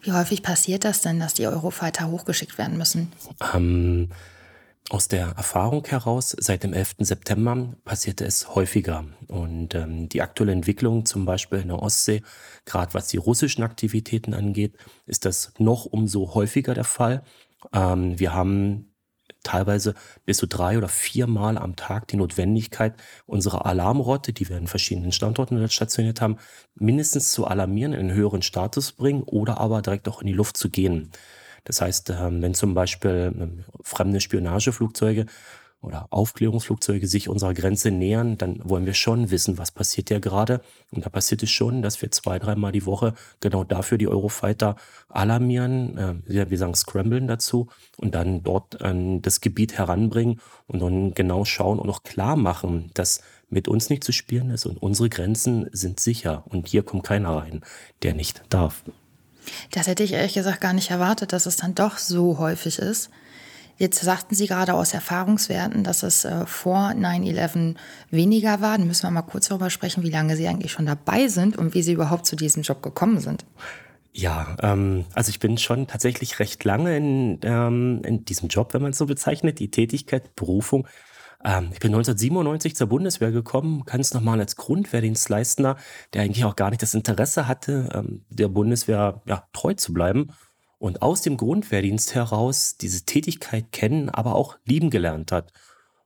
Wie 0.01 0.13
häufig 0.13 0.43
passiert 0.43 0.85
das 0.85 1.03
denn, 1.03 1.21
dass 1.21 1.35
die 1.35 1.47
Eurofighter 1.47 2.09
hochgeschickt 2.09 2.57
werden 2.57 2.79
müssen? 2.79 3.13
Ähm, 3.55 4.09
aus 4.91 5.09
der 5.09 5.29
Erfahrung 5.37 5.85
heraus, 5.87 6.37
seit 6.39 6.63
dem 6.63 6.73
11. 6.73 6.97
September 7.01 7.75
passierte 7.85 8.25
es 8.25 8.55
häufiger. 8.55 9.05
Und 9.27 9.75
ähm, 9.75 10.09
die 10.09 10.23
aktuelle 10.23 10.53
Entwicklung, 10.53 11.05
zum 11.07 11.25
Beispiel 11.25 11.59
in 11.59 11.69
der 11.69 11.83
Ostsee, 11.83 12.23
gerade 12.65 12.95
was 12.95 13.09
die 13.09 13.17
russischen 13.17 13.65
Aktivitäten 13.65 14.33
angeht, 14.33 14.77
ist 15.07 15.25
das 15.25 15.53
noch 15.59 15.87
umso 15.87 16.35
häufiger 16.35 16.75
der 16.75 16.85
Fall. 16.85 17.25
Ähm, 17.73 18.19
wir 18.19 18.33
haben 18.33 18.93
teilweise 19.43 19.95
bis 20.25 20.39
zu 20.39 20.47
drei 20.47 20.77
oder 20.77 20.89
viermal 20.89 21.57
am 21.59 21.77
Tag 21.77 22.09
die 22.09 22.17
Notwendigkeit, 22.17 22.95
unsere 23.27 23.65
Alarmrotte, 23.65 24.33
die 24.33 24.49
wir 24.49 24.57
in 24.57 24.67
verschiedenen 24.67 25.13
Standorten 25.13 25.69
stationiert 25.69 26.21
haben, 26.21 26.39
mindestens 26.75 27.33
zu 27.33 27.47
alarmieren, 27.47 27.93
in 27.93 28.01
einen 28.01 28.13
höheren 28.13 28.43
Status 28.43 28.93
bringen 28.93 29.23
oder 29.23 29.59
aber 29.59 29.83
direkt 29.83 30.09
auch 30.09 30.21
in 30.21 30.27
die 30.27 30.33
Luft 30.33 30.57
zu 30.57 30.69
gehen. 30.69 31.11
Das 31.67 31.81
heißt, 31.81 32.11
ähm, 32.11 32.41
wenn 32.41 32.55
zum 32.55 32.75
Beispiel 32.75 33.35
ähm, 33.39 33.65
fremde 33.83 34.21
Spionageflugzeuge 34.21 35.27
oder 35.83 36.07
Aufklärungsflugzeuge 36.11 37.07
sich 37.07 37.29
unserer 37.29 37.55
Grenze 37.55 37.91
nähern, 37.91 38.39
dann 38.39 38.61
wollen 38.65 38.87
wir 38.87 38.95
schon 38.95 39.31
wissen, 39.31 39.59
was 39.59 39.73
passiert 39.73 40.09
ja 40.11 40.19
gerade. 40.19 40.63
Und 40.91 41.05
da 41.05 41.11
passiert 41.11 41.43
es 41.43 41.51
schon, 41.51 41.83
dass 41.83 42.01
wir 42.01 42.11
zwei, 42.11 42.39
dreimal 42.39 42.73
die 42.73 42.87
Woche 42.87 43.15
genau 43.41 43.63
dafür 43.65 43.99
die 43.99 44.09
Eurofighter 44.09 44.77
alarmieren, 45.09 45.99
äh, 45.99 46.51
wir 46.51 46.59
sagen 46.59 46.75
scramblen 46.75 47.27
dazu 47.27 47.69
und 47.97 48.15
dann 48.15 48.43
dort 48.43 48.81
an 48.81 49.21
das 49.23 49.41
Gebiet 49.41 49.77
heranbringen 49.77 50.41
und 50.67 50.81
dann 50.81 51.15
genau 51.15 51.45
schauen 51.45 51.79
und 51.79 51.91
auch 51.91 52.05
klar 52.05 52.37
machen, 52.37 52.91
dass 52.95 53.21
mit 53.49 53.69
uns 53.69 53.91
nicht 53.91 54.05
zu 54.05 54.13
spielen 54.13 54.51
ist 54.51 54.67
und 54.67 54.77
unsere 54.79 55.09
Grenzen 55.09 55.69
sind 55.73 56.01
sicher 56.01 56.45
und 56.47 56.69
hier 56.69 56.85
kommt 56.85 57.05
keiner 57.05 57.37
rein, 57.37 57.61
der 58.03 58.15
nicht 58.15 58.43
darf. 58.49 58.85
Das 59.71 59.87
hätte 59.87 60.03
ich 60.03 60.13
ehrlich 60.13 60.35
gesagt 60.35 60.61
gar 60.61 60.73
nicht 60.73 60.91
erwartet, 60.91 61.33
dass 61.33 61.47
es 61.47 61.57
dann 61.57 61.75
doch 61.75 61.99
so 61.99 62.39
häufig 62.39 62.79
ist. 62.79 63.11
Jetzt 63.79 64.01
sagten 64.01 64.35
Sie 64.35 64.47
gerade 64.47 64.73
aus 64.73 64.95
Erfahrungswerten, 64.95 65.85
dass 65.85 66.03
es 66.03 66.25
äh, 66.25 66.47
vor 66.47 66.93
9-11 66.97 67.75
weniger 68.11 68.63
war. 68.63 68.79
Dann 68.79 68.87
müssen 68.87 69.03
wir 69.03 69.11
mal 69.11 69.23
kurz 69.23 69.49
darüber 69.49 69.69
sprechen, 69.69 70.03
wie 70.03 70.11
lange 70.11 70.35
Sie 70.37 70.49
eigentlich 70.49 70.73
schon 70.73 70.87
dabei 70.87 71.29
sind 71.29 71.59
und 71.59 71.75
wie 71.75 71.83
Sie 71.83 71.93
überhaupt 71.93 72.25
zu 72.25 72.37
diesem 72.37 72.63
Job 72.63 72.83
gekommen 72.83 73.21
sind. 73.21 73.45
Ja, 74.15 74.57
ähm, 74.63 75.05
also 75.13 75.29
ich 75.29 75.41
bin 75.41 75.59
schon 75.59 75.87
tatsächlich 75.87 76.39
recht 76.39 76.65
lange 76.65 76.97
in, 76.97 77.39
ähm, 77.43 78.01
in 78.03 78.25
diesem 78.25 78.49
Job, 78.49 78.73
wenn 78.73 78.81
man 78.81 78.93
es 78.93 78.99
so 78.99 79.05
bezeichnet, 79.05 79.59
die 79.59 79.71
Tätigkeit, 79.71 80.35
Berufung. 80.37 80.89
Ähm, 81.47 81.71
ich 81.73 81.79
bin 81.79 81.95
1997 81.95 82.75
zur 82.75 82.89
Bundeswehr 82.89 83.31
gekommen, 83.31 83.85
ganz 83.87 84.13
normal 84.13 84.41
als 84.41 84.57
Grundwehrdienstleistender, 84.57 85.77
der 86.13 86.23
eigentlich 86.23 86.45
auch 86.45 86.57
gar 86.57 86.71
nicht 86.71 86.83
das 86.83 86.95
Interesse 86.95 87.47
hatte, 87.47 87.89
ähm, 87.95 88.25
der 88.29 88.49
Bundeswehr 88.49 89.23
ja, 89.27 89.45
treu 89.53 89.73
zu 89.75 89.95
bleiben 89.95 90.33
und 90.79 91.03
aus 91.03 91.23
dem 91.23 91.37
Grundwehrdienst 91.37 92.15
heraus 92.15 92.77
diese 92.77 93.05
Tätigkeit 93.05 93.71
kennen, 93.71 94.11
aber 94.11 94.35
auch 94.35 94.59
lieben 94.65 94.91
gelernt 94.91 95.31
hat. 95.31 95.53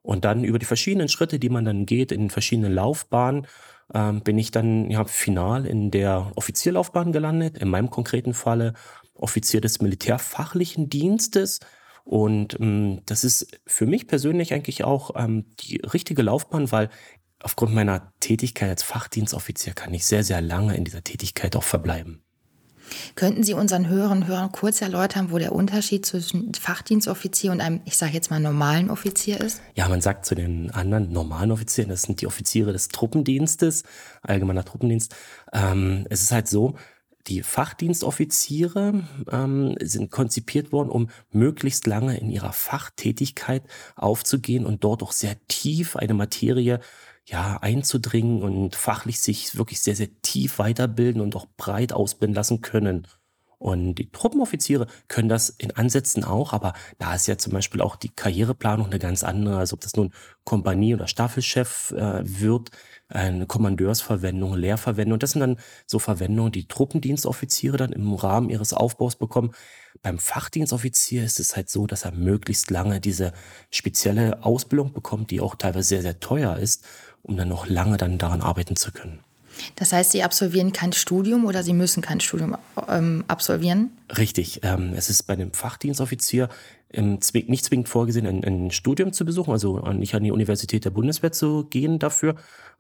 Und 0.03 0.25
dann 0.25 0.45
über 0.45 0.59
die 0.59 0.67
verschiedenen 0.67 1.09
Schritte, 1.09 1.39
die 1.39 1.49
man 1.49 1.65
dann 1.65 1.87
geht, 1.87 2.13
in 2.13 2.31
verschiedenen 2.31 2.73
Laufbahnen, 2.73 3.47
ähm, 3.95 4.21
bin 4.23 4.39
ich 4.39 4.51
dann 4.51 4.91
ja, 4.91 5.05
final 5.05 5.67
in 5.67 5.91
der 5.91 6.33
Offizierlaufbahn 6.37 7.13
gelandet. 7.13 7.59
In 7.59 7.69
meinem 7.69 7.91
konkreten 7.91 8.35
Falle 8.35 8.75
Offizier 9.15 9.61
des 9.61 9.81
Militärfachlichen 9.81 10.89
Dienstes. 10.89 11.61
Und 12.11 12.59
ähm, 12.59 13.03
das 13.07 13.23
ist 13.23 13.47
für 13.69 13.87
mich 13.87 14.09
persönlich 14.09 14.53
eigentlich 14.53 14.83
auch 14.83 15.13
ähm, 15.15 15.45
die 15.61 15.77
richtige 15.77 16.23
Laufbahn, 16.23 16.73
weil 16.73 16.91
aufgrund 17.41 17.73
meiner 17.73 18.13
Tätigkeit 18.19 18.69
als 18.69 18.83
Fachdienstoffizier 18.83 19.75
kann 19.75 19.95
ich 19.95 20.05
sehr, 20.05 20.25
sehr 20.25 20.41
lange 20.41 20.75
in 20.75 20.85
dieser 20.85 21.05
Tätigkeit 21.05 21.55
auch 21.55 21.63
verbleiben. 21.63 22.25
Könnten 23.15 23.45
Sie 23.45 23.55
unseren 23.55 23.87
Hörern 23.87 24.27
Hörern 24.27 24.51
kurz 24.51 24.83
erläutern, 24.83 25.31
wo 25.31 25.39
der 25.39 25.53
Unterschied 25.53 26.05
zwischen 26.05 26.53
Fachdienstoffizier 26.53 27.53
und 27.53 27.61
einem, 27.61 27.81
ich 27.85 27.97
sage 27.97 28.15
jetzt 28.15 28.29
mal, 28.29 28.41
normalen 28.41 28.91
Offizier 28.91 29.41
ist? 29.41 29.63
Ja, 29.77 29.89
man 29.89 30.01
sagt 30.01 30.27
zu 30.27 30.35
den 30.35 30.73
anderen 30.73 31.13
normalen 31.13 31.53
Offizieren, 31.53 31.91
das 31.91 32.03
sind 32.03 32.21
die 32.21 32.27
Offiziere 32.27 32.73
des 32.73 32.89
Truppendienstes, 32.89 33.85
allgemeiner 34.23 34.65
Truppendienst. 34.65 35.15
Ähm, 35.53 36.09
es 36.11 36.23
ist 36.23 36.33
halt 36.33 36.49
so, 36.49 36.75
die 37.27 37.43
Fachdienstoffiziere 37.43 39.05
ähm, 39.31 39.75
sind 39.81 40.11
konzipiert 40.11 40.73
worden, 40.73 40.89
um 40.89 41.11
möglichst 41.31 41.87
lange 41.87 42.19
in 42.19 42.31
ihrer 42.31 42.53
Fachtätigkeit 42.53 43.63
aufzugehen 43.97 44.67
und 44.67 44.85
dort 44.85 45.03
auch 45.03 45.13
sehr 45.13 45.37
tief 45.49 45.97
eine 45.97 46.15
Materie 46.15 46.81
ja, 47.27 47.59
einzudringen 47.59 48.43
und 48.43 48.75
fachlich 48.75 49.21
sich 49.21 49.57
wirklich 49.57 49.81
sehr, 49.81 49.97
sehr 49.97 50.09
tief 50.23 50.59
weiterbilden 50.59 51.21
und 51.21 51.37
auch 51.37 51.47
breit 51.57 51.93
ausbilden 51.93 52.35
lassen 52.35 52.61
können. 52.61 53.07
Und 53.59 53.97
die 53.97 54.11
Truppenoffiziere 54.11 54.87
können 55.07 55.29
das 55.29 55.51
in 55.51 55.77
Ansätzen 55.77 56.25
auch, 56.25 56.55
aber 56.55 56.73
da 56.99 57.15
ist 57.15 57.29
ja 57.29 57.37
zum 57.37 57.53
Beispiel 57.53 57.83
auch 57.83 57.97
die 57.97 58.09
Karriereplanung 58.09 58.87
eine 58.87 58.99
ganz 58.99 59.23
andere. 59.23 59.59
Also 59.59 59.75
ob 59.75 59.83
das 59.83 59.95
nun 59.97 60.15
Kompanie- 60.45 60.95
oder 60.95 61.07
Staffelchef 61.07 61.91
äh, 61.91 62.23
wird, 62.25 62.71
eine 63.11 63.47
Kommandeursverwendung, 63.47 64.55
Lehrverwendung. 64.55 65.19
Das 65.19 65.33
sind 65.33 65.41
dann 65.41 65.57
so 65.87 65.99
Verwendungen, 65.99 66.53
die 66.53 66.67
Truppendienstoffiziere 66.67 67.77
dann 67.77 67.93
im 67.93 68.15
Rahmen 68.15 68.51
ihres 68.51 68.73
Aufbaus 68.73 69.17
bekommen. 69.17 69.53
Beim 70.03 70.19
Fachdienstoffizier 70.19 71.25
ist 71.25 71.41
es 71.41 71.57
halt 71.57 71.69
so, 71.69 71.87
dass 71.87 72.05
er 72.05 72.13
möglichst 72.13 72.71
lange 72.71 73.01
diese 73.01 73.33
spezielle 73.71 74.45
Ausbildung 74.45 74.93
bekommt, 74.93 75.31
die 75.31 75.41
auch 75.41 75.57
teilweise 75.57 75.89
sehr, 75.89 76.03
sehr 76.03 76.21
teuer 76.21 76.57
ist, 76.57 76.85
um 77.23 77.37
dann 77.37 77.49
noch 77.49 77.67
lange 77.67 77.97
dann 77.97 78.17
daran 78.19 78.41
arbeiten 78.41 78.77
zu 78.77 78.93
können. 78.93 79.21
Das 79.77 79.93
heißt, 79.93 80.13
Sie 80.13 80.23
absolvieren 80.23 80.73
kein 80.73 80.93
Studium 80.93 81.45
oder 81.45 81.63
Sie 81.63 81.73
müssen 81.73 82.03
kein 82.03 82.21
Studium 82.21 82.57
ähm, 82.89 83.25
absolvieren? 83.29 83.91
Richtig. 84.17 84.61
Ähm, 84.63 84.93
es 84.97 85.11
ist 85.11 85.25
bei 85.25 85.35
einem 85.35 85.53
Fachdienstoffizier 85.53 86.49
ähm, 86.93 87.19
nicht 87.47 87.65
zwingend 87.65 87.89
vorgesehen, 87.89 88.27
ein, 88.27 88.45
ein, 88.45 88.71
Studium 88.71 89.13
zu 89.13 89.25
besuchen, 89.25 89.53
also 89.53 89.79
nicht 89.93 90.15
an 90.15 90.25
die 90.25 90.33
Universität 90.33 90.85
der 90.85 90.91
Bundeswehr 90.91 91.33
zu 91.33 91.65
gehen 91.65 91.99
dafür. 91.99 92.35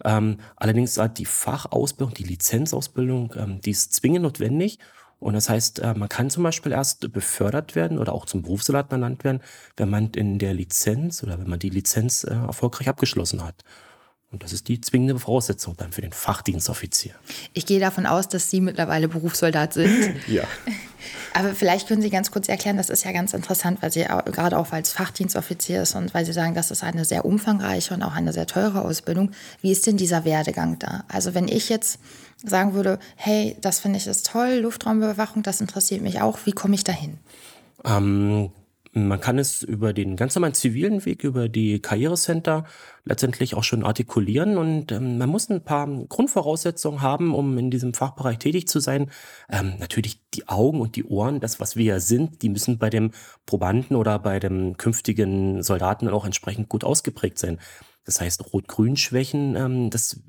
Ähm, 0.05 0.39
allerdings 0.57 0.99
hat 0.99 1.19
die 1.19 1.27
Fachausbildung, 1.27 2.15
die 2.15 2.25
Lizenzausbildung, 2.25 3.35
ähm, 3.37 3.61
die 3.61 3.71
ist 3.71 3.95
zwingend 3.95 4.23
notwendig. 4.23 4.79
Und 5.21 5.35
das 5.35 5.51
heißt, 5.51 5.81
äh, 5.81 5.95
man 5.95 6.09
kann 6.09 6.31
zum 6.31 6.43
Beispiel 6.43 6.73
erst 6.73 7.13
befördert 7.13 7.75
werden 7.75 7.99
oder 7.99 8.15
auch 8.15 8.25
zum 8.25 8.43
Berufsleutnant 8.43 9.23
werden, 9.23 9.41
wenn 9.77 9.91
man 9.91 10.11
in 10.13 10.39
der 10.39 10.55
Lizenz 10.55 11.23
oder 11.23 11.39
wenn 11.39 11.49
man 11.49 11.59
die 11.59 11.69
Lizenz 11.69 12.25
äh, 12.25 12.31
erfolgreich 12.31 12.89
abgeschlossen 12.89 13.45
hat. 13.45 13.63
Und 14.33 14.45
das 14.45 14.53
ist 14.53 14.69
die 14.69 14.81
zwingende 14.81 15.19
Voraussetzung 15.19 15.77
dann 15.77 15.91
für 15.91 16.03
den 16.03 16.13
Fachdienstoffizier. 16.13 17.15
Ich 17.53 17.67
gehe 17.67 17.81
davon 17.81 18.07
aus, 18.07 18.29
dass 18.29 18.49
Sie 18.49 18.61
mittlerweile 18.61 19.09
Berufssoldat 19.09 19.75
sind. 19.75 20.15
ja. 20.29 20.45
Aber 21.35 21.55
vielleicht 21.55 21.89
können 21.89 22.01
Sie 22.01 22.11
ganz 22.11 22.31
kurz 22.31 22.49
erklären, 22.49 22.77
das 22.77 22.91
ist 22.91 23.05
ja 23.05 23.11
ganz 23.11 23.33
interessant, 23.35 23.83
weil 23.83 23.91
Sie 23.91 24.03
gerade 24.05 24.57
auch 24.57 24.71
als 24.73 24.93
Fachdienstoffizier 24.93 25.83
ist 25.83 25.97
und 25.97 26.15
weil 26.15 26.25
Sie 26.25 26.33
sagen, 26.33 26.55
das 26.55 26.71
ist 26.71 26.85
eine 26.85 27.05
sehr 27.05 27.25
umfangreiche 27.25 27.93
und 27.93 28.03
auch 28.03 28.15
eine 28.15 28.33
sehr 28.33 28.47
teure 28.47 28.85
Ausbildung. 28.85 29.33
Wie 29.63 29.73
ist 29.73 29.87
denn 29.87 29.97
dieser 29.97 30.25
Werdegang 30.25 30.79
da? 30.79 31.05
Also 31.09 31.35
wenn 31.35 31.49
ich 31.49 31.69
jetzt 31.69 31.99
sagen 32.45 32.75
würde, 32.75 33.01
hey, 33.17 33.57
das 33.61 33.81
finde 33.81 33.99
ich 33.99 34.07
ist 34.07 34.27
toll, 34.27 34.61
Luftraumüberwachung, 34.63 35.43
das 35.43 35.61
interessiert 35.61 36.03
mich 36.03 36.21
auch, 36.21 36.39
wie 36.45 36.53
komme 36.53 36.75
ich 36.75 36.85
dahin? 36.85 37.19
Ähm, 37.85 38.51
man 38.93 39.21
kann 39.21 39.39
es 39.39 39.63
über 39.63 39.93
den 39.93 40.17
ganz 40.17 40.35
normalen 40.35 40.55
zivilen 40.55 41.05
Weg, 41.05 41.23
über 41.23 41.49
die 41.49 41.81
Karrierecenter 41.81 42.65
letztendlich 43.05 43.55
auch 43.55 43.63
schon 43.63 43.85
artikulieren 43.85 44.59
und 44.59 44.91
ähm, 44.91 45.17
man 45.17 45.29
muss 45.29 45.49
ein 45.49 45.63
paar 45.63 45.87
Grundvoraussetzungen 46.09 47.01
haben, 47.01 47.33
um 47.35 47.57
in 47.57 47.71
diesem 47.71 47.95
Fachbereich 47.95 48.39
tätig 48.39 48.67
zu 48.67 48.81
sein. 48.81 49.11
Ähm, 49.49 49.75
natürlich 49.79 50.21
die 50.35 50.49
Augen 50.49 50.81
und 50.81 50.97
die 50.97 51.05
Ohren, 51.05 51.39
das 51.39 51.61
was 51.61 51.77
wir 51.77 51.85
ja 51.85 52.01
sind, 52.01 52.43
die 52.43 52.49
müssen 52.49 52.79
bei 52.79 52.91
dem 52.91 53.13
Probanden 53.47 53.97
oder 53.97 54.19
bei 54.19 54.41
dem 54.41 54.77
künftigen 54.77 55.63
Soldaten 55.63 56.09
auch 56.09 56.25
entsprechend 56.25 56.69
gut 56.69 56.83
ausgeprägt 56.83 57.39
sein. 57.39 57.59
Das 58.05 58.21
heißt, 58.21 58.53
Rot-Grün-Schwächen, 58.53 59.55
ähm, 59.55 59.91
das 59.91 60.21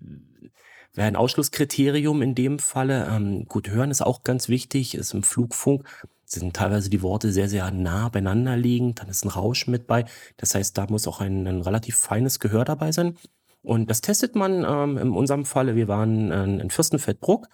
wäre 0.94 1.08
ein 1.08 1.16
Ausschlusskriterium 1.16 2.22
in 2.22 2.36
dem 2.36 2.60
Falle. 2.60 3.08
Ähm, 3.10 3.46
gut 3.46 3.70
hören 3.70 3.92
ist 3.92 4.02
auch 4.02 4.24
ganz 4.24 4.50
wichtig, 4.50 4.96
ist 4.96 5.14
im 5.14 5.24
Flugfunk 5.24 5.88
sind 6.32 6.56
teilweise 6.56 6.90
die 6.90 7.02
Worte 7.02 7.32
sehr, 7.32 7.50
sehr 7.50 7.70
nah 7.72 8.10
beieinander 8.10 8.56
liegen. 8.56 8.96
Dann 8.96 9.10
ist 9.10 9.26
ein 9.26 9.30
Rausch 9.30 9.68
mit 9.68 9.88
bei. 9.88 10.06
Das 10.38 10.56
heißt, 10.56 10.78
da 10.78 10.88
muss 10.88 11.08
auch 11.08 11.20
ein, 11.20 11.48
ein 11.48 11.62
relativ 11.62 11.98
feines 11.98 12.40
Gehör 12.40 12.66
dabei 12.66 12.92
sein. 12.92 13.18
Und 13.64 13.90
das 13.90 14.02
testet 14.02 14.36
man 14.36 14.66
ähm, 14.66 14.98
in 14.98 15.12
unserem 15.12 15.46
Falle. 15.46 15.76
Wir 15.76 15.88
waren 15.88 16.32
äh, 16.32 16.62
in 16.62 16.70
Fürstenfeldbruck. 16.70 17.48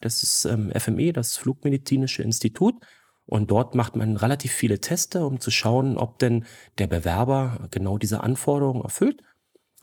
Das 0.00 0.22
ist 0.22 0.44
ähm, 0.46 0.72
FME, 0.74 1.12
das 1.12 1.36
Flugmedizinische 1.36 2.22
Institut. 2.22 2.74
Und 3.26 3.50
dort 3.50 3.74
macht 3.74 3.96
man 3.96 4.16
relativ 4.16 4.52
viele 4.52 4.80
Teste, 4.80 5.24
um 5.24 5.38
zu 5.38 5.50
schauen, 5.50 5.96
ob 5.96 6.18
denn 6.18 6.44
der 6.78 6.88
Bewerber 6.88 7.68
genau 7.70 7.98
diese 7.98 8.20
Anforderungen 8.20 8.82
erfüllt. 8.82 9.22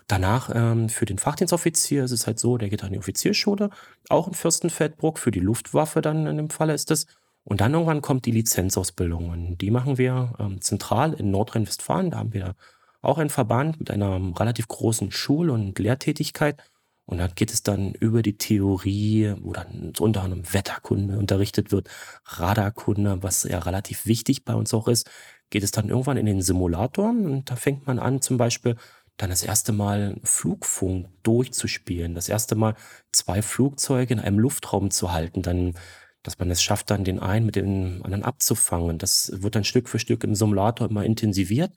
Danach 0.08 0.50
ähm, 0.54 0.90
für 0.90 1.06
den 1.06 1.20
Fachdienstoffizier 1.20 2.04
ist 2.04 2.12
es 2.12 2.26
halt 2.26 2.40
so, 2.40 2.58
der 2.58 2.70
geht 2.70 2.84
an 2.84 2.92
die 2.92 2.98
Offizierschule, 2.98 3.70
auch 4.10 4.28
in 4.28 4.34
Fürstenfeldbruck, 4.34 5.20
für 5.20 5.32
die 5.32 5.40
Luftwaffe 5.40 6.02
dann 6.02 6.26
in 6.26 6.36
dem 6.36 6.50
Falle 6.50 6.74
ist 6.74 6.92
es. 6.92 7.06
Und 7.50 7.62
dann 7.62 7.74
irgendwann 7.74 8.02
kommt 8.02 8.26
die 8.26 8.32
Lizenzausbildung 8.32 9.30
und 9.30 9.58
die 9.58 9.72
machen 9.72 9.98
wir 9.98 10.34
ähm, 10.40 10.62
zentral 10.62 11.14
in 11.14 11.32
Nordrhein-Westfalen. 11.32 12.12
Da 12.12 12.20
haben 12.20 12.34
wir 12.34 12.56
auch 13.02 13.18
einen 13.18 13.32
Verband 13.32 13.80
mit 13.80 13.90
einer 13.90 14.20
relativ 14.40 14.68
großen 14.68 15.12
Schul- 15.12 15.50
und 15.50 15.78
Lehrtätigkeit. 15.80 16.62
Und 17.06 17.18
dann 17.18 17.32
geht 17.34 17.52
es 17.52 17.64
dann 17.64 17.94
über 17.94 18.22
die 18.22 18.38
Theorie, 18.38 19.34
wo 19.42 19.52
dann 19.52 19.94
unter 20.00 20.22
anderem 20.22 20.54
Wetterkunde 20.54 21.18
unterrichtet 21.18 21.72
wird, 21.72 21.90
Radarkunde, 22.24 23.24
was 23.24 23.44
ja 23.46 23.58
relativ 23.58 24.06
wichtig 24.06 24.46
bei 24.46 24.54
uns 24.54 24.72
auch 24.76 24.88
ist, 24.88 25.10
geht 25.50 25.64
es 25.64 25.72
dann 25.72 25.90
irgendwann 25.90 26.18
in 26.18 26.28
den 26.28 26.44
Simulator 26.44 27.10
und 27.10 27.50
da 27.50 27.56
fängt 27.56 27.88
man 27.88 27.98
an 27.98 28.22
zum 28.22 28.38
Beispiel 28.38 28.76
dann 29.18 29.32
das 29.32 29.44
erste 29.44 29.74
Mal 29.74 30.18
Flugfunk 30.24 31.08
durchzuspielen, 31.24 32.16
das 32.16 32.30
erste 32.30 32.56
Mal 32.56 32.76
zwei 33.12 33.42
Flugzeuge 33.42 34.14
in 34.14 34.20
einem 34.20 34.40
Luftraum 34.40 34.92
zu 34.92 35.12
halten, 35.12 35.42
dann, 35.42 35.74
dass 36.24 36.40
man 36.40 36.52
es 36.52 36.62
schafft, 36.62 36.90
dann 36.90 37.04
den 37.04 37.20
einen 37.20 37.46
mit 37.46 37.56
dem 37.56 38.02
anderen 38.04 38.24
abzufangen. 38.24 38.98
Das 38.98 39.32
wird 39.42 39.56
dann 39.56 39.64
Stück 39.64 39.90
für 39.90 40.00
Stück 40.00 40.24
im 40.24 40.36
Simulator 40.36 40.90
immer 40.90 41.04
intensiviert. 41.04 41.72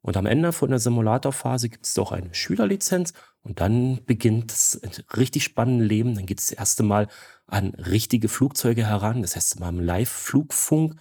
Und 0.00 0.16
am 0.16 0.26
Ende 0.26 0.52
von 0.52 0.70
der 0.70 0.78
Simulatorphase 0.78 1.68
gibt 1.68 1.86
es 1.86 1.98
auch 1.98 2.12
eine 2.12 2.32
Schülerlizenz 2.32 3.14
und 3.42 3.60
dann 3.60 4.00
beginnt 4.06 4.52
das 4.52 4.80
richtig 5.16 5.44
spannende 5.44 5.84
Leben. 5.84 6.14
Dann 6.14 6.26
geht 6.26 6.38
es 6.38 6.48
das 6.48 6.58
erste 6.58 6.82
Mal 6.82 7.08
an 7.46 7.70
richtige 7.74 8.28
Flugzeuge 8.28 8.86
heran, 8.86 9.22
das 9.22 9.34
heißt 9.34 9.58
mal 9.58 9.70
im 9.70 9.80
Live-Flugfunk, 9.80 10.94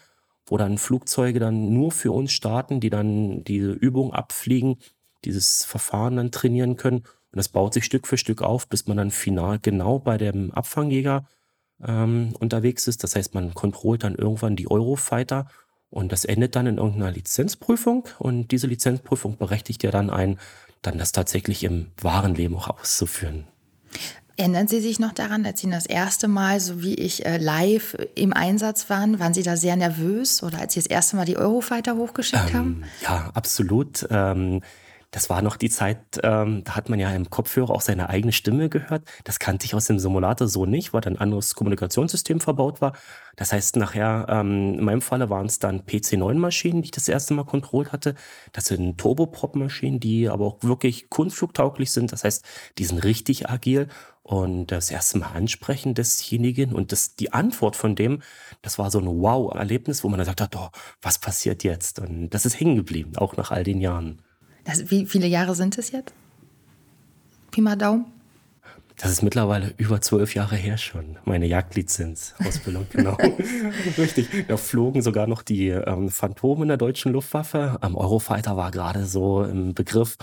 wo 0.47 0.57
dann 0.57 0.77
Flugzeuge 0.77 1.39
dann 1.39 1.73
nur 1.73 1.91
für 1.91 2.11
uns 2.11 2.31
starten, 2.31 2.79
die 2.79 2.89
dann 2.89 3.43
diese 3.43 3.71
Übung 3.71 4.13
abfliegen 4.13 4.77
dieses 5.25 5.65
Verfahren 5.65 6.17
dann 6.17 6.31
trainieren 6.31 6.75
können. 6.75 6.99
Und 6.99 7.37
das 7.37 7.49
baut 7.49 7.73
sich 7.73 7.85
Stück 7.85 8.07
für 8.07 8.17
Stück 8.17 8.41
auf, 8.41 8.67
bis 8.67 8.87
man 8.87 8.97
dann 8.97 9.11
final 9.11 9.59
genau 9.59 9.99
bei 9.99 10.17
dem 10.17 10.51
Abfangjäger 10.51 11.27
ähm, 11.85 12.33
unterwegs 12.39 12.87
ist. 12.87 13.03
Das 13.03 13.15
heißt, 13.15 13.33
man 13.33 13.53
kontrolliert 13.53 14.03
dann 14.03 14.15
irgendwann 14.15 14.55
die 14.55 14.69
Eurofighter 14.69 15.47
und 15.89 16.11
das 16.11 16.25
endet 16.25 16.55
dann 16.55 16.67
in 16.67 16.77
irgendeiner 16.77 17.11
Lizenzprüfung. 17.11 18.05
Und 18.19 18.51
diese 18.51 18.67
Lizenzprüfung 18.67 19.37
berechtigt 19.37 19.83
ja 19.83 19.91
dann 19.91 20.09
ein, 20.09 20.39
dann 20.81 20.97
das 20.97 21.11
tatsächlich 21.11 21.63
im 21.63 21.87
wahren 22.01 22.35
Leben 22.35 22.55
auch 22.55 22.69
auszuführen. 22.69 23.45
Erinnern 24.39 24.67
Sie 24.67 24.81
sich 24.81 24.99
noch 24.99 25.13
daran, 25.13 25.45
als 25.47 25.61
Sie 25.61 25.69
das 25.69 25.87
erste 25.87 26.27
Mal, 26.27 26.59
so 26.59 26.83
wie 26.83 26.93
ich, 26.93 27.25
äh, 27.25 27.37
live 27.37 27.97
im 28.13 28.33
Einsatz 28.33 28.87
waren? 28.87 29.19
Waren 29.19 29.33
Sie 29.33 29.41
da 29.41 29.57
sehr 29.57 29.75
nervös 29.75 30.43
oder 30.43 30.59
als 30.59 30.73
Sie 30.73 30.79
das 30.79 30.85
erste 30.85 31.15
Mal 31.15 31.25
die 31.25 31.37
Eurofighter 31.37 31.95
hochgeschickt 31.95 32.49
ähm, 32.49 32.53
haben? 32.53 32.83
Ja, 33.01 33.31
absolut. 33.33 34.05
Ähm, 34.11 34.61
das 35.11 35.29
war 35.29 35.41
noch 35.41 35.55
die 35.55 35.69
Zeit, 35.69 36.19
ähm, 36.23 36.63
da 36.65 36.75
hat 36.75 36.89
man 36.89 36.99
ja 36.99 37.09
im 37.11 37.29
Kopfhörer 37.29 37.71
auch 37.71 37.81
seine 37.81 38.09
eigene 38.09 38.33
Stimme 38.33 38.67
gehört. 38.69 39.03
Das 39.23 39.39
kannte 39.39 39.65
ich 39.65 39.73
aus 39.73 39.85
dem 39.85 39.99
Simulator 39.99 40.47
so 40.47 40.65
nicht, 40.65 40.93
weil 40.93 41.01
da 41.01 41.09
ein 41.09 41.17
anderes 41.17 41.55
Kommunikationssystem 41.55 42.41
verbaut 42.41 42.81
war. 42.81 42.93
Das 43.37 43.53
heißt, 43.53 43.77
nachher, 43.77 44.25
ähm, 44.29 44.75
in 44.79 44.83
meinem 44.83 45.01
Falle 45.01 45.29
waren 45.29 45.45
es 45.45 45.59
dann 45.59 45.81
PC9-Maschinen, 45.83 46.81
die 46.81 46.87
ich 46.87 46.91
das 46.91 47.07
erste 47.07 47.33
Mal 47.33 47.45
kontrolliert 47.45 47.93
hatte. 47.93 48.15
Das 48.51 48.65
sind 48.65 48.97
Turboprop-Maschinen, 48.97 49.99
die 50.01 50.27
aber 50.27 50.45
auch 50.45 50.57
wirklich 50.61 51.09
kunstflugtauglich 51.09 51.91
sind. 51.91 52.11
Das 52.11 52.23
heißt, 52.25 52.43
die 52.77 52.85
sind 52.85 53.03
richtig 53.03 53.49
agil. 53.49 53.87
Und 54.23 54.73
das 54.73 54.91
erste 54.91 55.19
Mal 55.19 55.27
ansprechen 55.27 55.93
desjenigen 55.93 56.73
und 56.73 56.91
das, 56.91 57.15
die 57.15 57.31
Antwort 57.31 57.77
von 57.77 57.95
dem, 57.95 58.21
das 58.61 58.77
war 58.77 58.91
so 58.91 58.99
ein 58.99 59.05
Wow-Erlebnis, 59.05 60.03
wo 60.03 60.09
man 60.09 60.17
dann 60.17 60.25
sagt 60.25 60.53
oh, 60.57 60.67
was 61.01 61.17
passiert 61.17 61.63
jetzt? 61.63 61.99
Und 61.99 62.31
das 62.31 62.45
ist 62.45 62.59
hängen 62.59 62.75
geblieben, 62.75 63.15
auch 63.15 63.37
nach 63.37 63.51
all 63.51 63.63
den 63.63 63.79
Jahren. 63.79 64.21
Das, 64.67 64.91
wie 64.91 65.05
viele 65.05 65.27
Jahre 65.27 65.55
sind 65.55 65.77
es 65.77 65.91
jetzt? 65.91 66.13
Pi 67.51 67.61
mal 67.61 67.77
Daumen? 67.77 68.05
Das 68.97 69.11
ist 69.11 69.21
mittlerweile 69.21 69.73
über 69.77 70.01
zwölf 70.01 70.35
Jahre 70.35 70.57
her 70.57 70.77
schon, 70.77 71.17
meine 71.23 71.45
Jagdlizenz, 71.45 72.33
Ausbildung, 72.45 72.85
genau. 72.91 73.15
Richtig. 73.97 74.27
Da 74.47 74.57
flogen 74.57 75.01
sogar 75.01 75.25
noch 75.25 75.41
die 75.41 75.69
ähm, 75.69 76.09
Phantom 76.09 76.63
in 76.63 76.67
der 76.67 76.77
deutschen 76.77 77.13
Luftwaffe. 77.13 77.77
Am 77.79 77.95
Eurofighter 77.95 78.57
war 78.57 78.71
gerade 78.71 79.05
so 79.05 79.43
im 79.43 79.73
Begriff, 79.73 80.17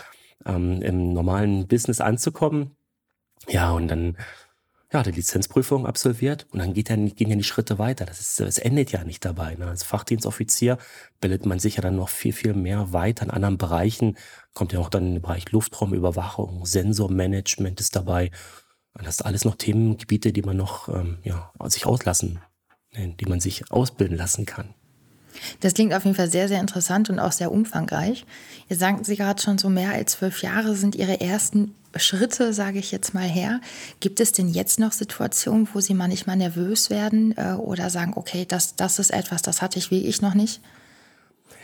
ähm, 0.44 0.83
im 0.83 1.14
normalen 1.14 1.66
Business 1.66 2.02
anzukommen. 2.02 2.72
Ja, 3.48 3.70
und 3.70 3.88
dann 3.88 4.18
ja, 4.94 5.02
die 5.02 5.11
Lizenzprüfung 5.11 5.87
absolviert 5.87 6.46
und 6.52 6.61
dann 6.61 6.72
geht 6.72 6.88
ja, 6.88 6.96
gehen 6.96 7.28
ja 7.28 7.37
die 7.37 7.44
Schritte 7.44 7.78
weiter. 7.78 8.07
Das, 8.07 8.20
ist, 8.20 8.40
das 8.40 8.59
endet 8.59 8.92
ja 8.92 9.04
nicht 9.04 9.24
dabei. 9.24 9.57
Ne? 9.57 9.66
Als 9.66 9.83
Fachdienstoffizier 9.83 10.78
bildet 11.20 11.44
man 11.44 11.59
sich 11.59 11.76
ja 11.76 11.83
dann 11.83 11.96
noch 11.96 12.09
viel, 12.09 12.33
viel 12.33 12.54
mehr 12.54 12.92
weiter 12.92 13.24
in 13.24 13.30
anderen 13.30 13.59
Bereichen. 13.59 14.16
Kommt 14.54 14.72
ja 14.72 14.78
auch 14.78 14.88
dann 14.88 15.07
in 15.07 15.12
den 15.14 15.22
Bereich 15.22 15.50
Luftraumüberwachung, 15.50 16.64
Sensormanagement 16.64 17.80
ist 17.80 17.96
dabei. 17.96 18.30
Und 18.96 19.07
das 19.07 19.16
sind 19.16 19.26
alles 19.26 19.44
noch 19.44 19.57
Themengebiete, 19.57 20.33
die 20.33 20.42
man 20.42 20.57
noch 20.57 20.88
ähm, 20.88 21.18
ja, 21.24 21.52
sich 21.64 21.87
auslassen, 21.87 22.38
ne, 22.92 23.14
die 23.18 23.26
man 23.26 23.40
sich 23.40 23.70
ausbilden 23.72 24.16
lassen 24.16 24.46
kann. 24.46 24.74
Das 25.59 25.74
klingt 25.74 25.92
auf 25.92 26.04
jeden 26.04 26.16
Fall 26.16 26.30
sehr, 26.30 26.46
sehr 26.46 26.61
interessant 26.61 27.11
und 27.11 27.18
auch 27.18 27.33
sehr 27.33 27.50
umfangreich. 27.50 28.24
Ihr 28.68 28.76
sagen 28.76 29.02
Sie 29.02 29.16
gerade 29.16 29.42
schon, 29.42 29.59
so 29.59 29.68
mehr 29.68 29.90
als 29.90 30.12
zwölf 30.12 30.42
Jahre 30.42 30.76
sind 30.76 30.94
Ihre 30.94 31.20
ersten 31.20 31.74
Schritte, 31.98 32.52
sage 32.52 32.78
ich 32.78 32.90
jetzt 32.90 33.14
mal 33.14 33.28
her. 33.28 33.61
Gibt 34.00 34.20
es 34.20 34.33
denn 34.33 34.48
jetzt 34.48 34.78
noch 34.78 34.92
Situationen, 34.92 35.68
wo 35.72 35.80
Sie 35.80 35.94
manchmal 35.94 36.37
nervös 36.37 36.90
werden 36.90 37.35
äh, 37.37 37.52
oder 37.52 37.90
sagen, 37.90 38.12
okay, 38.16 38.44
das, 38.46 38.76
das 38.76 38.98
ist 38.98 39.11
etwas, 39.11 39.42
das 39.42 39.62
hatte 39.62 39.78
ich 39.78 39.90
wie 39.90 40.07
ich 40.07 40.22
noch 40.22 40.35
nicht? 40.35 40.61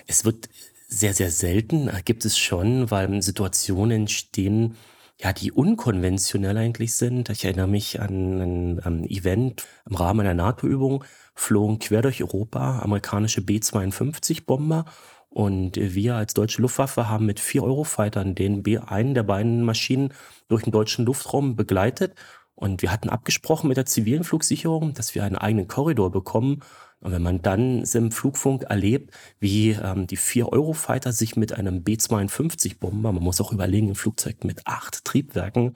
Es 0.07 0.25
wird 0.25 0.49
sehr, 0.89 1.15
sehr 1.15 1.31
selten, 1.31 1.89
äh, 1.89 2.03
gibt 2.05 2.25
es 2.25 2.37
schon, 2.37 2.91
weil 2.91 3.23
Situationen 3.23 4.03
entstehen, 4.03 4.77
ja, 5.23 5.33
die 5.33 5.53
unkonventionell 5.53 6.57
eigentlich 6.57 6.95
sind. 6.95 7.29
Ich 7.29 7.45
erinnere 7.45 7.69
mich 7.69 8.01
an 8.01 8.79
ein, 8.79 9.05
Event 9.05 9.67
im 9.89 9.97
Rahmen 9.97 10.21
einer 10.21 10.35
NATO-Übung, 10.35 11.05
flogen 11.35 11.79
quer 11.79 12.03
durch 12.03 12.23
Europa 12.23 12.81
amerikanische 12.81 13.43
B-52-Bomber 13.43 14.87
und 15.31 15.77
wir 15.77 16.17
als 16.17 16.35
deutsche 16.35 16.61
Luftwaffe 16.61 17.09
haben 17.09 17.25
mit 17.25 17.39
vier 17.39 17.63
Eurofightern 17.63 18.35
den 18.35 18.65
B 18.65 18.79
einen 18.79 19.15
der 19.15 19.23
beiden 19.23 19.63
Maschinen 19.63 20.13
durch 20.49 20.65
den 20.65 20.73
deutschen 20.73 21.05
Luftraum 21.05 21.55
begleitet. 21.55 22.15
Und 22.57 22.83
wir 22.83 22.93
hatten 22.93 23.09
abgesprochen 23.09 23.69
mit 23.69 23.77
der 23.77 23.87
zivilen 23.87 24.25
Flugsicherung, 24.25 24.93
dass 24.93 25.15
wir 25.15 25.25
einen 25.25 25.37
eigenen 25.37 25.69
Korridor 25.69 26.11
bekommen. 26.11 26.63
Und 26.99 27.13
wenn 27.13 27.23
man 27.23 27.41
dann 27.41 27.85
im 27.85 28.13
Flugfunk 28.13 28.65
erlebt, 28.65 29.15
wie 29.39 29.71
ähm, 29.71 30.07
die 30.07 30.17
vier 30.17 30.53
Eurofighter 30.53 31.13
sich 31.13 31.37
mit 31.37 31.53
einem 31.53 31.85
B-52-Bomber, 31.85 33.13
man 33.13 33.23
muss 33.23 33.41
auch 33.41 33.53
überlegen, 33.53 33.91
ein 33.91 33.95
Flugzeug 33.95 34.45
mit 34.45 34.67
acht 34.67 35.05
Triebwerken, 35.05 35.75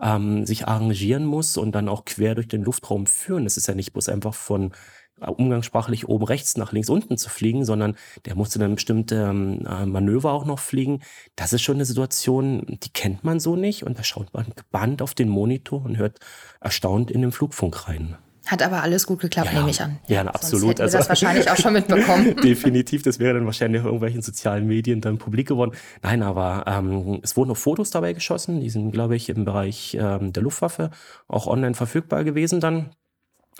ähm, 0.00 0.46
sich 0.46 0.68
arrangieren 0.68 1.24
muss 1.24 1.56
und 1.56 1.72
dann 1.72 1.88
auch 1.88 2.04
quer 2.04 2.34
durch 2.34 2.48
den 2.48 2.62
Luftraum 2.62 3.06
führen. 3.06 3.44
Das 3.44 3.56
ist 3.56 3.68
ja 3.68 3.74
nicht 3.74 3.92
bloß 3.92 4.08
einfach 4.08 4.34
von 4.34 4.72
umgangssprachlich 5.20 6.08
oben 6.08 6.24
rechts 6.24 6.56
nach 6.56 6.72
links 6.72 6.88
unten 6.88 7.16
zu 7.16 7.30
fliegen, 7.30 7.64
sondern 7.64 7.96
der 8.24 8.34
musste 8.34 8.58
dann 8.58 8.74
bestimmte 8.74 9.16
ähm, 9.16 9.66
äh, 9.66 9.86
Manöver 9.86 10.32
auch 10.32 10.44
noch 10.44 10.58
fliegen. 10.58 11.00
Das 11.36 11.52
ist 11.52 11.62
schon 11.62 11.76
eine 11.76 11.84
Situation, 11.84 12.78
die 12.82 12.90
kennt 12.90 13.24
man 13.24 13.40
so 13.40 13.56
nicht 13.56 13.84
und 13.84 13.98
da 13.98 14.04
schaut 14.04 14.34
man 14.34 14.46
gebannt 14.56 15.02
auf 15.02 15.14
den 15.14 15.28
Monitor 15.28 15.84
und 15.84 15.96
hört 15.96 16.18
erstaunt 16.60 17.10
in 17.10 17.22
den 17.22 17.32
Flugfunk 17.32 17.88
rein. 17.88 18.16
Hat 18.46 18.60
aber 18.60 18.82
alles 18.82 19.06
gut 19.06 19.20
geklappt, 19.20 19.50
ja, 19.52 19.58
nehme 19.58 19.70
ich 19.70 19.80
an. 19.80 20.00
Ja, 20.08 20.24
ja 20.24 20.30
absolut. 20.30 20.78
Sonst 20.78 20.80
also, 20.80 20.98
das 20.98 21.08
wahrscheinlich 21.08 21.48
auch 21.48 21.56
schon 21.56 21.74
mitbekommen. 21.74 22.34
Definitiv, 22.42 23.02
das 23.02 23.20
wäre 23.20 23.34
dann 23.34 23.46
wahrscheinlich 23.46 23.80
auf 23.80 23.86
irgendwelchen 23.86 24.20
sozialen 24.20 24.66
Medien 24.66 25.00
dann 25.00 25.18
publik 25.18 25.46
geworden. 25.46 25.72
Nein, 26.02 26.22
aber 26.24 26.64
ähm, 26.66 27.20
es 27.22 27.36
wurden 27.36 27.50
noch 27.50 27.56
Fotos 27.56 27.90
dabei 27.90 28.12
geschossen, 28.14 28.60
die 28.60 28.70
sind, 28.70 28.90
glaube 28.90 29.14
ich, 29.14 29.28
im 29.28 29.44
Bereich 29.44 29.96
ähm, 29.98 30.32
der 30.32 30.42
Luftwaffe 30.42 30.90
auch 31.28 31.46
online 31.46 31.74
verfügbar 31.74 32.24
gewesen 32.24 32.58
dann. 32.58 32.90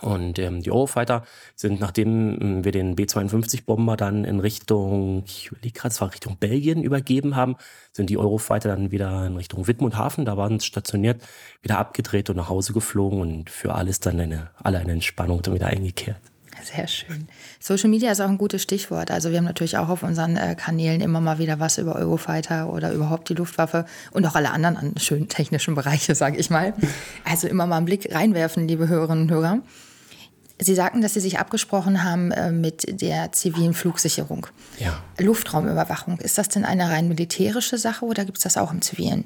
Und 0.03 0.41
ähm, 0.41 0.63
die 0.63 0.73
Eurofighter 0.73 1.23
sind, 1.55 1.81
nachdem 1.81 2.39
ähm, 2.41 2.65
wir 2.65 2.73
den 2.73 2.97
B-52-Bomber 2.97 3.97
dann 3.97 4.25
in 4.25 4.41
Richtung, 4.41 5.23
ich 5.27 5.47
überlege 5.47 5.79
gerade, 5.79 5.93
es 5.93 6.01
war 6.01 6.13
Richtung 6.13 6.37
Belgien 6.39 6.83
übergeben 6.83 7.37
haben, 7.37 7.57
sind 7.93 8.11
die 8.11 8.19
Eurofighter 8.19 8.69
dann 8.69 8.91
wieder 8.91 9.27
in 9.27 9.37
Richtung 9.37 9.69
Wittmundhafen, 9.69 10.25
da 10.25 10.37
waren 10.37 10.59
sie 10.59 10.67
stationiert, 10.67 11.23
wieder 11.63 11.79
abgedreht 11.79 12.31
und 12.31 12.37
nach 12.37 12.49
Hause 12.49 12.73
geflogen 12.73 13.21
und 13.21 13.49
für 13.49 13.75
alles 13.75 14.01
dann 14.01 14.19
eine, 14.19 14.51
alle 14.57 14.79
eine 14.79 14.93
Entspannung 14.93 15.41
dann 15.43 15.55
wieder 15.55 15.69
eingekehrt. 15.69 16.21
Sehr 16.63 16.87
schön. 16.87 17.27
Social 17.59 17.91
Media 17.91 18.13
ist 18.13 18.21
auch 18.21 18.29
ein 18.29 18.39
gutes 18.39 18.63
Stichwort. 18.63 19.11
Also 19.11 19.31
wir 19.31 19.39
haben 19.39 19.45
natürlich 19.45 19.79
auch 19.79 19.89
auf 19.89 20.03
unseren 20.03 20.37
äh, 20.37 20.55
Kanälen 20.55 21.01
immer 21.01 21.21
mal 21.21 21.39
wieder 21.39 21.59
was 21.59 21.79
über 21.79 21.97
Eurofighter 21.97 22.73
oder 22.73 22.93
überhaupt 22.93 23.29
die 23.29 23.35
Luftwaffe 23.35 23.85
und 24.13 24.27
auch 24.27 24.35
alle 24.35 24.51
anderen 24.51 24.97
schönen 24.99 25.29
technischen 25.29 25.75
Bereiche, 25.75 26.15
sage 26.15 26.37
ich 26.37 26.51
mal. 26.51 26.75
Also 27.25 27.49
immer 27.49 27.67
mal 27.67 27.79
einen 27.79 27.87
Blick 27.87 28.15
reinwerfen, 28.15 28.69
liebe 28.69 28.89
Hörerinnen 28.89 29.25
und 29.25 29.31
Hörer. 29.31 29.59
Sie 30.65 30.75
sagten, 30.75 31.03
dass 31.03 31.15
Sie 31.15 31.21
sich 31.21 31.39
abgesprochen 31.39 32.05
haben 32.05 32.31
äh, 32.31 32.53
mit 32.53 33.01
der 33.01 33.33
zivilen 33.33 33.75
Flugsicherung. 33.75 34.47
Ja. 34.79 35.03
Luftraumüberwachung, 35.19 36.19
ist 36.19 36.39
das 36.39 36.49
denn 36.49 36.65
eine 36.65 36.91
rein 36.91 37.09
militärische 37.09 37.79
Sache 37.79 38.05
oder 38.05 38.25
gibt 38.25 38.39
es 38.39 38.45
das 38.45 38.57
auch 38.57 38.73
im 38.73 38.83
Zivilen? 38.83 39.25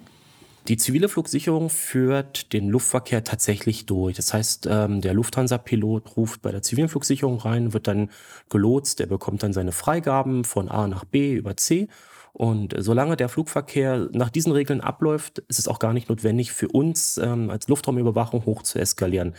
Die 0.68 0.76
zivile 0.76 1.08
Flugsicherung 1.08 1.70
führt 1.70 2.52
den 2.52 2.68
Luftverkehr 2.68 3.22
tatsächlich 3.22 3.86
durch. 3.86 4.16
Das 4.16 4.34
heißt, 4.34 4.66
ähm, 4.68 5.00
der 5.00 5.14
Lufthansa-Pilot 5.14 6.16
ruft 6.16 6.42
bei 6.42 6.50
der 6.50 6.62
zivilen 6.62 6.88
Flugsicherung 6.88 7.38
rein, 7.38 7.72
wird 7.72 7.86
dann 7.86 8.10
gelotst, 8.50 9.00
er 9.00 9.06
bekommt 9.06 9.44
dann 9.44 9.52
seine 9.52 9.70
Freigaben 9.70 10.42
von 10.42 10.68
A 10.68 10.88
nach 10.88 11.04
B 11.04 11.34
über 11.34 11.56
C 11.56 11.86
Und 12.32 12.74
solange 12.76 13.16
der 13.16 13.28
Flugverkehr 13.28 14.08
nach 14.12 14.28
diesen 14.28 14.50
Regeln 14.50 14.80
abläuft, 14.80 15.38
ist 15.46 15.60
es 15.60 15.68
auch 15.68 15.78
gar 15.78 15.92
nicht 15.92 16.08
notwendig 16.08 16.50
für 16.52 16.68
uns 16.68 17.16
ähm, 17.16 17.48
als 17.50 17.68
Luftraumüberwachung 17.68 18.44
hoch 18.44 18.64
zu 18.64 18.80
eskalieren. 18.80 19.34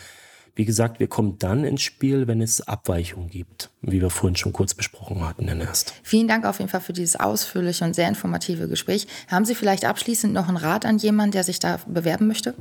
Wie 0.58 0.66
gesagt, 0.66 1.00
wir 1.00 1.08
kommen 1.08 1.38
dann 1.38 1.64
ins 1.64 1.84
Spiel, 1.84 2.28
wenn 2.28 2.42
es 2.42 2.68
Abweichungen 2.68 3.30
gibt, 3.30 3.70
wie 3.84 4.02
wir 4.02 4.10
vorhin 4.10 4.36
schon 4.36 4.54
kurz 4.54 4.74
besprochen 4.74 5.24
hatten, 5.24 5.46
Herr 5.46 5.54
Nest. 5.54 5.94
Vielen 6.02 6.28
Dank 6.28 6.46
auf 6.46 6.58
jeden 6.58 6.72
Fall 6.72 6.82
für 6.82 6.94
dieses 6.94 7.16
ausführliche 7.16 7.86
und 7.86 7.94
sehr 7.94 8.08
informative 8.08 8.68
Gespräch. 8.68 9.06
Haben 9.28 9.46
Sie 9.46 9.54
vielleicht 9.54 9.86
abschließend 9.86 10.34
noch 10.34 10.48
einen 10.48 10.58
Rat 10.58 10.84
an 10.84 10.98
jemanden, 10.98 11.34
der 11.34 11.44
sich 11.44 11.60
da 11.60 11.80
bewerben 11.86 12.26
möchte? 12.26 12.56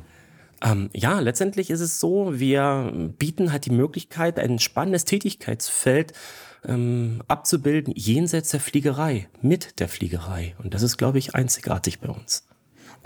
Ähm, 0.62 0.90
ja, 0.92 1.20
letztendlich 1.20 1.70
ist 1.70 1.80
es 1.80 1.98
so, 1.98 2.38
wir 2.38 3.14
bieten 3.18 3.50
halt 3.50 3.64
die 3.64 3.70
Möglichkeit, 3.70 4.38
ein 4.38 4.58
spannendes 4.58 5.06
Tätigkeitsfeld 5.06 6.12
ähm, 6.66 7.22
abzubilden, 7.28 7.94
jenseits 7.96 8.50
der 8.50 8.60
Fliegerei, 8.60 9.26
mit 9.40 9.80
der 9.80 9.88
Fliegerei. 9.88 10.54
Und 10.62 10.74
das 10.74 10.82
ist, 10.82 10.98
glaube 10.98 11.16
ich, 11.16 11.34
einzigartig 11.34 12.00
bei 12.00 12.08
uns. 12.08 12.46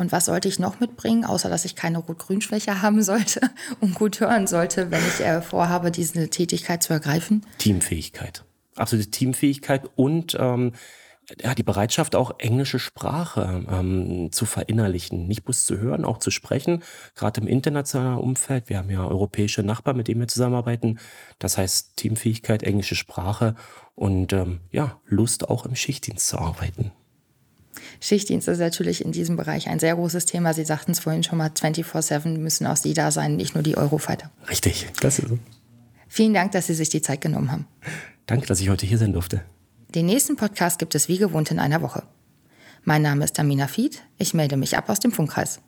Und 0.01 0.13
was 0.13 0.25
sollte 0.25 0.49
ich 0.49 0.59
noch 0.59 0.81
mitbringen, 0.81 1.27
außer 1.27 1.51
dass 1.51 1.67
ich 1.67 1.77
keine 1.77 1.99
Rot-Grün-Schwäche 1.99 2.81
haben 2.83 3.03
sollte 3.03 3.43
und 3.81 3.95
gut 3.95 4.19
hören 4.19 4.47
sollte, 4.47 4.91
wenn 4.91 5.03
ich 5.07 5.21
äh, 5.21 5.43
vorhabe, 5.43 5.91
diese 5.91 6.31
Tätigkeit 6.31 6.83
zu 6.83 6.95
ergreifen? 6.95 7.45
Teamfähigkeit. 7.59 8.43
Absolute 8.77 9.11
Teamfähigkeit 9.11 9.91
und 9.97 10.39
ähm, 10.41 10.73
ja, 11.39 11.55
die 11.55 11.63
Bereitschaft, 11.63 12.17
auch 12.17 12.39
englische 12.39 12.79
Sprache 12.79 13.67
ähm, 13.71 14.33
zu 14.33 14.47
verinnerlichen. 14.47 15.29
Nicht 15.29 15.45
bloß 15.45 15.67
zu 15.67 15.77
hören, 15.77 16.07
auch 16.07 16.17
zu 16.17 16.31
sprechen, 16.31 16.83
gerade 17.15 17.43
im 17.43 17.47
internationalen 17.47 18.19
Umfeld. 18.19 18.71
Wir 18.71 18.79
haben 18.79 18.91
ja 18.91 19.07
europäische 19.07 19.63
Nachbarn, 19.63 19.99
mit 19.99 20.09
denen 20.09 20.21
wir 20.21 20.29
zusammenarbeiten. 20.29 20.99
Das 21.39 21.59
heißt 21.59 21.97
Teamfähigkeit, 21.97 22.63
englische 22.63 22.97
Sprache 22.97 23.55
und 23.95 24.33
ähm, 24.33 24.61
ja, 24.71 24.99
Lust 25.05 25.51
auch 25.51 25.67
im 25.67 25.77
Schichtdienst 25.77 26.27
zu 26.27 26.39
arbeiten. 26.39 26.91
Schichtdienst 28.01 28.49
ist 28.49 28.59
natürlich 28.59 29.05
in 29.05 29.13
diesem 29.13 29.37
Bereich 29.37 29.69
ein 29.69 29.79
sehr 29.79 29.95
großes 29.95 30.25
Thema. 30.25 30.55
Sie 30.55 30.65
sagten 30.65 30.93
es 30.93 31.01
vorhin 31.01 31.23
schon 31.23 31.39
mal, 31.39 31.49
24-7 31.51 32.39
müssen 32.39 32.67
auch 32.67 32.77
Sie 32.77 32.95
da 32.95 33.11
sein, 33.11 33.37
nicht 33.37 33.55
nur 33.55 33.63
die 33.63 33.77
Eurofighter. 33.77 34.31
Richtig, 34.49 34.89
das 35.01 35.19
ist 35.19 35.29
so. 35.29 35.39
Vielen 36.09 36.35
Dank, 36.35 36.53
dass 36.53 36.67
Sie 36.67 36.75
sich 36.75 36.89
die 36.89 37.03
Zeit 37.03 37.21
genommen 37.21 37.53
haben. 37.53 37.67
Danke, 38.27 38.47
dass 38.47 38.61
ich 38.61 38.71
heute 38.71 38.87
hier 38.87 38.99
sein 38.99 39.13
durfte. 39.13 39.43
Den 39.95 40.07
nächsten 40.07 40.37
Podcast 40.37 40.79
gibt 40.79 40.95
es 40.95 41.09
wie 41.09 41.19
gewohnt 41.19 41.51
in 41.51 41.59
einer 41.59 41.83
Woche. 41.83 42.03
Mein 42.85 43.03
Name 43.03 43.25
ist 43.25 43.37
Tamina 43.37 43.67
Fied. 43.67 44.03
Ich 44.17 44.33
melde 44.35 44.57
mich 44.57 44.79
ab 44.79 44.89
aus 44.89 45.01
dem 45.01 45.13
Funkkreis. 45.13 45.61